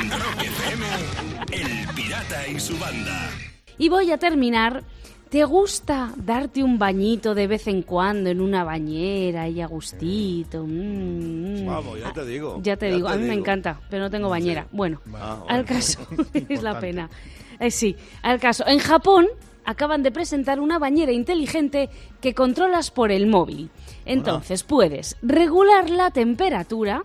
en 0.00 0.10
Rock 0.10 0.42
FM, 0.42 0.86
El 1.52 1.86
Y 2.54 2.60
su 2.60 2.78
banda. 2.78 3.30
Y 3.78 3.88
voy 3.88 4.10
a 4.10 4.18
terminar. 4.18 4.82
¿Te 5.30 5.44
gusta 5.44 6.10
darte 6.16 6.62
un 6.64 6.78
bañito 6.78 7.34
de 7.34 7.46
vez 7.46 7.66
en 7.66 7.82
cuando 7.82 8.30
en 8.30 8.40
una 8.40 8.64
bañera 8.64 9.46
y 9.46 9.60
a 9.60 9.66
gustito? 9.66 10.64
Mm, 10.64 11.64
mm. 11.64 11.66
Vamos, 11.66 12.00
ya 12.00 12.12
te 12.14 12.24
digo. 12.24 12.60
Ya 12.62 12.76
te 12.78 12.88
ya 12.88 12.96
digo, 12.96 13.08
te 13.08 13.14
a 13.14 13.16
mí 13.18 13.26
me 13.28 13.34
encanta, 13.34 13.78
pero 13.90 14.04
no 14.04 14.10
tengo 14.10 14.30
bañera. 14.30 14.66
Bueno, 14.72 15.02
Ah, 15.14 15.44
al 15.48 15.66
caso, 15.66 16.00
es 16.48 16.62
la 16.62 16.80
pena. 16.80 17.10
Eh, 17.60 17.70
sí, 17.70 17.94
al 18.22 18.40
caso. 18.40 18.66
En 18.66 18.78
Japón 18.78 19.26
acaban 19.66 20.02
de 20.02 20.10
presentar 20.10 20.60
una 20.60 20.78
bañera 20.78 21.12
inteligente 21.12 21.90
que 22.22 22.32
controlas 22.32 22.90
por 22.90 23.12
el 23.12 23.26
móvil. 23.26 23.68
Entonces 24.06 24.62
puedes 24.62 25.16
regular 25.20 25.90
la 25.90 26.10
temperatura 26.10 27.04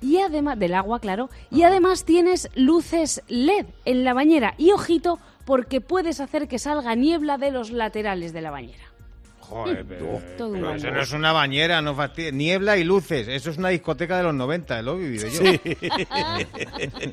y 0.00 0.18
además 0.18 0.58
del 0.58 0.74
agua, 0.74 1.00
claro, 1.00 1.30
y 1.50 1.62
además 1.62 2.04
tienes 2.04 2.50
luces 2.54 3.22
LED 3.28 3.66
en 3.84 4.04
la 4.04 4.14
bañera 4.14 4.54
y 4.58 4.70
ojito 4.72 5.18
porque 5.44 5.80
puedes 5.80 6.20
hacer 6.20 6.48
que 6.48 6.58
salga 6.58 6.94
niebla 6.94 7.38
de 7.38 7.50
los 7.50 7.70
laterales 7.70 8.32
de 8.32 8.42
la 8.42 8.50
bañera. 8.50 8.84
Joder, 9.48 9.82
pero, 9.88 10.20
Todo 10.36 10.48
un 10.48 10.60
pero 10.60 10.74
eso 10.74 10.90
no 10.90 11.00
es 11.00 11.12
una 11.12 11.32
bañera, 11.32 11.80
no 11.80 11.94
fastidies. 11.94 12.34
Niebla 12.34 12.76
y 12.76 12.84
luces, 12.84 13.28
eso 13.28 13.50
es 13.50 13.56
una 13.56 13.70
discoteca 13.70 14.18
de 14.18 14.24
los 14.24 14.34
90, 14.34 14.82
lo 14.82 14.96
he 14.96 14.98
vivido 14.98 15.26
yo. 15.28 15.40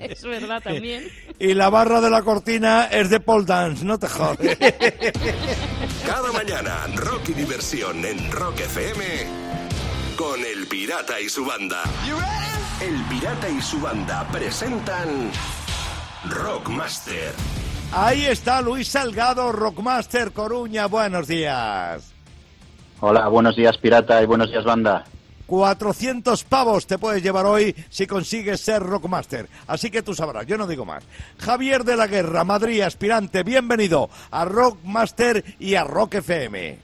es 0.02 0.22
verdad 0.24 0.62
también. 0.62 1.08
Y 1.40 1.54
la 1.54 1.70
barra 1.70 2.02
de 2.02 2.10
la 2.10 2.24
cortina 2.24 2.90
es 2.92 3.10
de 3.10 3.22
pole 3.22 3.46
dance, 3.46 3.86
no 3.86 3.98
te 3.98 4.10
jodes. 4.10 4.58
Cada 6.06 6.32
mañana, 6.34 6.88
rock 6.96 7.30
y 7.30 7.34
diversión 7.34 8.04
en 8.04 8.30
Rock 8.32 8.60
FM 8.60 9.04
con 10.18 10.40
El 10.42 10.68
Pirata 10.68 11.22
y 11.22 11.30
su 11.30 11.46
banda. 11.46 11.84
El 12.82 13.02
Pirata 13.06 13.48
y 13.48 13.62
su 13.62 13.80
banda 13.80 14.28
presentan 14.34 15.32
Rockmaster. 16.30 17.32
Ahí 17.94 18.26
está 18.26 18.62
Luis 18.62 18.90
Salgado, 18.90 19.54
Rockmaster 19.54 20.34
Coruña. 20.34 20.88
Buenos 20.88 21.26
días. 21.26 22.14
Hola, 23.00 23.30
buenos 23.30 23.56
días 23.56 23.78
pirata 23.78 24.22
y 24.22 24.26
buenos 24.26 24.50
días 24.50 24.66
banda. 24.66 25.06
400 25.46 26.44
pavos 26.44 26.86
te 26.86 26.98
puedes 26.98 27.24
llevar 27.24 27.46
hoy 27.46 27.74
si 27.90 28.08
consigues 28.08 28.60
ser 28.60 28.84
Rockmaster. 28.84 29.48
Así 29.68 29.90
que 29.90 30.02
tú 30.02 30.14
sabrás, 30.14 30.46
yo 30.46 30.58
no 30.58 30.68
digo 30.68 30.84
más. 30.84 31.06
Javier 31.38 31.86
de 31.86 31.96
la 31.96 32.08
Guerra, 32.08 32.44
Madrid, 32.44 32.82
aspirante, 32.82 33.44
bienvenido 33.44 34.10
a 34.32 34.44
Rockmaster 34.44 35.46
y 35.60 35.76
a 35.76 35.86
Rock 35.86 36.16
FM. 36.16 36.78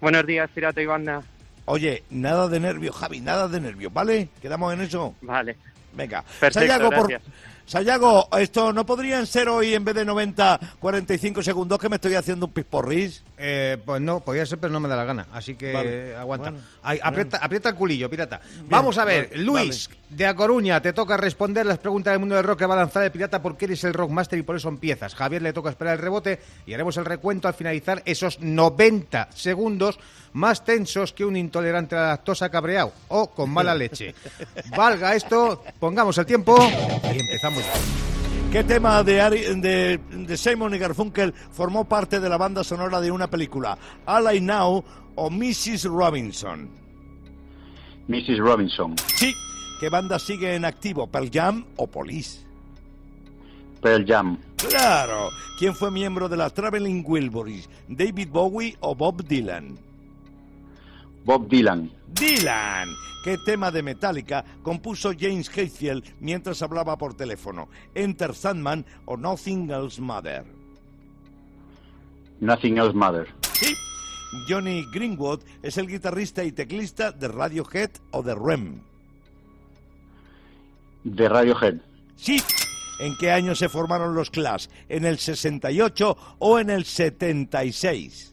Buenos 0.00 0.24
días, 0.24 0.48
Pirata 0.54 0.80
y 0.80 0.86
Banda. 0.86 1.22
Oye, 1.66 2.04
nada 2.10 2.48
de 2.48 2.60
nervio, 2.60 2.92
Javi, 2.92 3.20
nada 3.20 3.48
de 3.48 3.60
nervio, 3.60 3.90
¿vale? 3.90 4.28
¿Quedamos 4.40 4.72
en 4.74 4.82
eso? 4.82 5.14
Vale. 5.22 5.56
Venga. 5.94 6.22
Perfecto, 6.40 6.60
Sayago, 6.60 6.90
por-. 6.90 7.20
Sayago, 7.66 8.28
esto 8.38 8.72
no 8.72 8.84
podrían 8.84 9.26
ser 9.26 9.48
hoy 9.48 9.72
en 9.74 9.84
vez 9.84 9.94
de 9.94 10.04
90, 10.04 10.60
45 10.78 11.42
segundos 11.42 11.78
que 11.78 11.88
me 11.88 11.96
estoy 11.96 12.14
haciendo 12.14 12.46
un 12.46 12.52
pisporris. 12.52 13.24
Eh, 13.36 13.78
pues 13.84 14.00
no, 14.00 14.20
podía 14.20 14.46
ser, 14.46 14.58
pero 14.58 14.72
no 14.72 14.80
me 14.80 14.88
da 14.88 14.96
la 14.96 15.04
gana. 15.04 15.26
Así 15.32 15.56
que 15.56 15.72
Vale. 15.72 16.16
aguanta. 16.16 16.50
Bueno, 16.50 16.64
Ay, 16.82 17.00
aprieta, 17.02 17.38
aprieta 17.38 17.68
el 17.70 17.74
culillo, 17.74 18.08
pirata. 18.08 18.40
Vamos 18.68 18.96
a 18.98 19.04
ver, 19.04 19.30
vale, 19.30 19.42
Luis, 19.42 19.90
de 20.08 20.26
A 20.26 20.34
Coruña, 20.34 20.80
te 20.80 20.92
toca 20.92 21.16
responder 21.16 21.66
las 21.66 21.78
preguntas 21.78 22.12
del 22.12 22.20
mundo 22.20 22.36
del 22.36 22.44
rock 22.44 22.60
que 22.60 22.66
va 22.66 22.74
a 22.74 22.78
lanzar 22.78 23.02
el 23.02 23.10
pirata 23.10 23.42
porque 23.42 23.64
eres 23.64 23.82
el 23.84 23.94
rockmaster 23.94 24.38
y 24.38 24.42
por 24.42 24.56
eso 24.56 24.68
empiezas. 24.68 25.14
Javier 25.14 25.42
le 25.42 25.52
toca 25.52 25.70
esperar 25.70 25.94
el 25.94 26.00
rebote 26.00 26.40
y 26.66 26.74
haremos 26.74 26.96
el 26.96 27.04
recuento 27.04 27.48
al 27.48 27.54
finalizar 27.54 28.02
esos 28.04 28.40
90 28.40 29.28
segundos 29.34 29.98
más 30.32 30.64
tensos 30.64 31.12
que 31.12 31.24
un 31.24 31.36
intolerante 31.36 31.96
a 31.96 32.00
la 32.00 32.08
lactosa 32.08 32.50
cabreado 32.50 32.92
o 33.08 33.30
con 33.30 33.50
mala 33.50 33.74
leche. 33.74 34.14
Valga 34.76 35.14
esto, 35.14 35.64
pongamos 35.80 36.18
el 36.18 36.26
tiempo 36.26 36.56
y 37.12 37.18
empezamos 37.18 37.64
ya. 37.64 38.23
¿Qué 38.54 38.62
tema 38.62 39.02
de, 39.02 39.20
Ari- 39.20 39.60
de, 39.60 39.98
de 39.98 40.36
Simon 40.36 40.72
y 40.74 40.78
Garfunkel 40.78 41.32
formó 41.50 41.86
parte 41.86 42.20
de 42.20 42.28
la 42.28 42.36
banda 42.36 42.62
sonora 42.62 43.00
de 43.00 43.10
una 43.10 43.26
película? 43.28 43.76
All 44.06 44.32
I 44.32 44.40
Now 44.40 44.84
o 45.16 45.28
Mrs. 45.28 45.86
Robinson. 45.86 46.70
Mrs. 48.06 48.38
Robinson, 48.38 48.94
Sí. 49.16 49.34
¿Qué 49.80 49.88
banda 49.88 50.20
sigue 50.20 50.54
en 50.54 50.64
activo? 50.64 51.08
¿Pearl 51.08 51.30
Jam 51.32 51.64
o 51.76 51.88
Police? 51.88 52.44
Pearl 53.82 54.04
Jam, 54.06 54.38
Claro. 54.56 55.30
¿Quién 55.58 55.74
fue 55.74 55.90
miembro 55.90 56.28
de 56.28 56.36
la 56.36 56.48
Traveling 56.48 57.02
Wilburys? 57.04 57.68
¿David 57.88 58.28
Bowie 58.30 58.76
o 58.80 58.94
Bob 58.94 59.24
Dylan? 59.26 59.76
Bob 61.24 61.48
Dylan, 61.48 61.90
Dylan. 62.08 62.88
¿Qué 63.24 63.38
tema 63.38 63.70
de 63.70 63.82
Metallica 63.82 64.44
compuso 64.62 65.12
James 65.18 65.48
Hetfield 65.48 66.04
mientras 66.20 66.60
hablaba 66.60 66.98
por 66.98 67.14
teléfono? 67.16 67.68
¿Enter 67.94 68.34
Sandman 68.34 68.84
o 69.06 69.16
Nothing 69.16 69.70
Else 69.70 70.00
Matter? 70.02 70.44
Nothing 72.40 72.76
Else 72.78 72.94
Matter, 72.94 73.28
Sí. 73.52 73.74
Johnny 74.48 74.84
Greenwood 74.92 75.40
es 75.62 75.78
el 75.78 75.86
guitarrista 75.86 76.44
y 76.44 76.52
teclista 76.52 77.12
de 77.12 77.28
Radiohead 77.28 77.90
o 78.10 78.22
de 78.22 78.34
Rem. 78.34 78.80
de 81.04 81.28
Radiohead, 81.28 81.76
Sí. 82.16 82.42
¿En 83.00 83.16
qué 83.18 83.30
año 83.32 83.54
se 83.54 83.68
formaron 83.68 84.14
los 84.14 84.30
Clash? 84.30 84.66
¿En 84.88 85.04
el 85.04 85.18
68 85.18 86.16
o 86.38 86.58
en 86.58 86.70
el 86.70 86.84
76? 86.84 88.32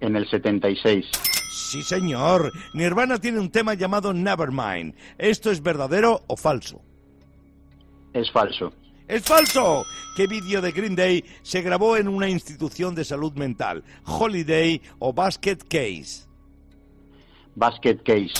en 0.00 0.16
el 0.16 0.28
76, 0.28 1.06
Sí, 1.50 1.82
señor. 1.82 2.52
Nirvana 2.74 3.18
tiene 3.18 3.40
un 3.40 3.50
tema 3.50 3.74
llamado 3.74 4.12
Nevermind. 4.12 4.94
¿Esto 5.18 5.50
es 5.50 5.60
verdadero 5.62 6.22
o 6.28 6.36
falso? 6.36 6.80
es 8.12 8.30
falso, 8.32 8.72
¡Es 9.06 9.22
falso! 9.24 9.84
qué 10.16 10.26
vídeo 10.26 10.60
de 10.60 10.72
Green 10.72 10.96
Day 10.96 11.24
se 11.42 11.62
grabó 11.62 11.96
en 11.96 12.08
una 12.08 12.28
institución 12.28 12.94
de 12.94 13.04
salud 13.04 13.32
mental, 13.34 13.84
Holiday 14.04 14.80
o 14.98 15.12
Basket 15.12 15.58
Case. 15.68 16.26
Basket 17.54 17.96
Case. 18.04 18.32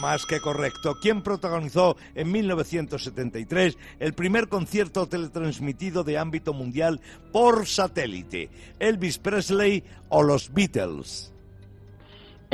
Más 0.00 0.26
que 0.26 0.40
correcto. 0.40 0.96
¿Quién 1.00 1.22
protagonizó 1.22 1.96
en 2.14 2.30
1973 2.30 3.78
el 3.98 4.12
primer 4.12 4.48
concierto 4.48 5.06
teletransmitido 5.08 6.04
de 6.04 6.18
ámbito 6.18 6.52
mundial 6.52 7.00
por 7.32 7.66
satélite? 7.66 8.50
¿Elvis 8.78 9.18
Presley 9.18 9.82
o 10.08 10.22
los 10.22 10.52
Beatles? 10.52 11.32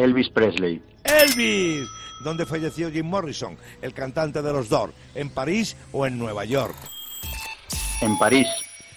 Elvis 0.02 0.28
Presley. 0.30 0.82
Elvis. 1.04 1.86
¿Dónde 2.24 2.46
falleció 2.46 2.90
Jim 2.90 3.06
Morrison, 3.06 3.56
el 3.80 3.92
cantante 3.94 4.42
de 4.42 4.52
los 4.52 4.68
Doors? 4.68 4.92
¿En 5.14 5.30
París 5.30 5.76
o 5.92 6.06
en 6.06 6.18
Nueva 6.18 6.44
York? 6.44 6.76
En 8.00 8.16
París. 8.18 8.46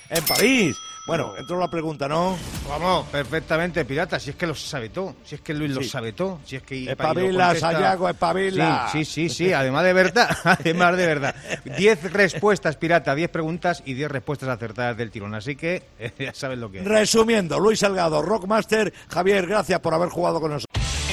En 0.09 0.23
París. 0.25 0.75
Bueno, 1.07 1.33
entró 1.37 1.59
la 1.59 1.67
pregunta, 1.69 2.07
¿no? 2.07 2.35
Vamos, 2.67 3.05
perfectamente, 3.09 3.85
pirata. 3.85 4.19
Si 4.19 4.31
es 4.31 4.35
que 4.35 4.47
lo 4.47 4.55
sabe 4.55 4.89
todo. 4.89 5.15
Si 5.23 5.35
es 5.35 5.41
que 5.41 5.53
Luis 5.53 5.71
lo 5.71 5.83
Sí. 5.83 5.89
sabe 5.89 6.13
todo. 6.13 6.39
Si 6.45 6.55
es 6.55 6.63
que. 6.63 6.89
Espabila, 6.89 7.53
lo 7.53 7.59
Sayago, 7.59 8.09
espabila. 8.09 8.89
Sí, 8.91 9.05
sí, 9.05 9.29
sí, 9.29 9.45
sí. 9.47 9.53
Además 9.53 9.83
de 9.83 9.93
verdad. 9.93 10.35
Además 10.43 10.97
de 10.97 11.05
verdad. 11.05 11.35
Diez 11.77 12.11
respuestas, 12.11 12.75
pirata. 12.77 13.13
Diez 13.13 13.29
preguntas 13.29 13.83
y 13.85 13.93
diez 13.93 14.09
respuestas 14.09 14.49
acertadas 14.49 14.97
del 14.97 15.11
tirón. 15.11 15.35
Así 15.35 15.55
que 15.55 15.83
eh, 15.99 16.11
ya 16.19 16.33
sabes 16.33 16.57
lo 16.57 16.71
que 16.71 16.79
es. 16.79 16.85
Resumiendo, 16.85 17.59
Luis 17.59 17.79
Salgado, 17.79 18.23
Rockmaster, 18.23 18.91
Javier, 19.07 19.45
gracias 19.45 19.79
por 19.81 19.93
haber 19.93 20.09
jugado 20.09 20.41
con 20.41 20.51
nosotros. 20.53 20.84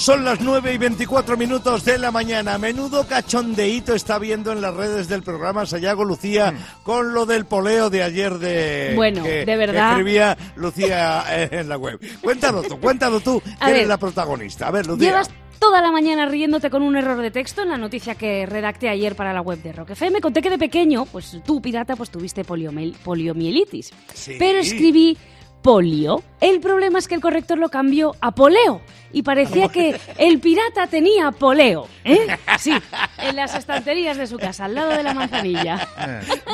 Son 0.00 0.24
las 0.24 0.40
9 0.40 0.72
y 0.72 0.78
24 0.78 1.36
minutos 1.36 1.84
de 1.84 1.98
la 1.98 2.10
mañana. 2.10 2.56
Menudo 2.56 3.06
cachondeíto 3.06 3.94
está 3.94 4.18
viendo 4.18 4.50
en 4.50 4.62
las 4.62 4.72
redes 4.74 5.08
del 5.08 5.22
programa 5.22 5.66
Sayago 5.66 6.06
Lucía 6.06 6.54
con 6.84 7.12
lo 7.12 7.26
del 7.26 7.44
poleo 7.44 7.90
de 7.90 8.02
ayer 8.02 8.38
de. 8.38 8.92
Bueno, 8.96 9.22
que- 9.22 9.44
de 9.44 9.56
verdad. 9.58 9.88
que 9.94 10.00
escribía 10.00 10.38
Lucía 10.56 11.24
eh, 11.28 11.48
en 11.52 11.68
la 11.68 11.76
web. 11.76 12.00
Cuéntalo 12.22 12.62
tú, 12.62 12.80
cuéntalo 12.80 13.20
tú, 13.20 13.40
que 13.44 13.50
eres 13.64 13.80
ver. 13.80 13.88
la 13.88 13.98
protagonista. 13.98 14.68
A 14.68 14.70
ver, 14.70 14.86
Lucía. 14.86 15.10
Llevas 15.10 15.28
toda 15.58 15.82
la 15.82 15.90
mañana 15.92 16.24
riéndote 16.24 16.70
con 16.70 16.82
un 16.82 16.96
error 16.96 17.20
de 17.20 17.30
texto 17.30 17.60
en 17.60 17.68
la 17.68 17.76
noticia 17.76 18.14
que 18.14 18.46
redacté 18.46 18.88
ayer 18.88 19.14
para 19.14 19.34
la 19.34 19.42
web 19.42 19.62
de 19.62 19.74
Rock 19.74 19.90
FM. 19.90 20.22
Conté 20.22 20.40
que 20.40 20.48
de 20.48 20.56
pequeño, 20.56 21.04
pues 21.04 21.36
tú, 21.44 21.60
pirata, 21.60 21.94
pues 21.94 22.08
tuviste 22.08 22.42
poliomielitis. 22.42 23.90
Sí. 24.14 24.36
Pero 24.38 24.60
escribí 24.60 25.18
polio. 25.62 26.22
El 26.40 26.60
problema 26.60 26.98
es 26.98 27.06
que 27.06 27.14
el 27.14 27.20
corrector 27.20 27.58
lo 27.58 27.68
cambió 27.68 28.14
a 28.20 28.30
poleo. 28.32 28.80
Y 29.12 29.22
parecía 29.22 29.68
que 29.68 30.00
el 30.18 30.38
pirata 30.38 30.86
tenía 30.86 31.32
poleo. 31.32 31.88
¿eh? 32.04 32.28
Sí, 32.58 32.72
en 33.18 33.36
las 33.36 33.54
estanterías 33.56 34.16
de 34.16 34.26
su 34.26 34.38
casa, 34.38 34.66
al 34.66 34.74
lado 34.76 34.90
de 34.90 35.02
la 35.02 35.14
manzanilla. 35.14 35.88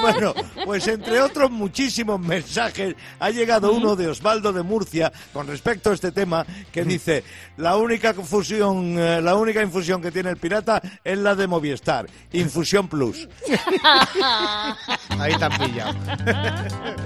Bueno, 0.00 0.34
pues 0.64 0.88
entre 0.88 1.20
otros 1.20 1.50
muchísimos 1.50 2.18
mensajes 2.18 2.94
ha 3.20 3.30
llegado 3.30 3.72
uno 3.72 3.94
de 3.94 4.08
Osvaldo 4.08 4.52
de 4.52 4.62
Murcia 4.62 5.12
con 5.32 5.46
respecto 5.46 5.90
a 5.90 5.94
este 5.94 6.12
tema 6.12 6.46
que 6.72 6.84
dice 6.84 7.24
la 7.58 7.76
única 7.76 8.14
confusión, 8.14 8.98
eh, 8.98 9.20
la 9.20 9.34
única 9.34 9.62
infusión 9.62 10.00
que 10.00 10.10
tiene 10.10 10.30
el 10.30 10.38
pirata 10.38 10.80
es 11.04 11.18
la 11.18 11.34
de 11.34 11.46
Movistar, 11.46 12.06
Infusión 12.32 12.88
Plus. 12.88 13.28
Ahí 15.18 15.34
te 15.36 15.44
han 15.44 15.58
pillado. 15.58 15.94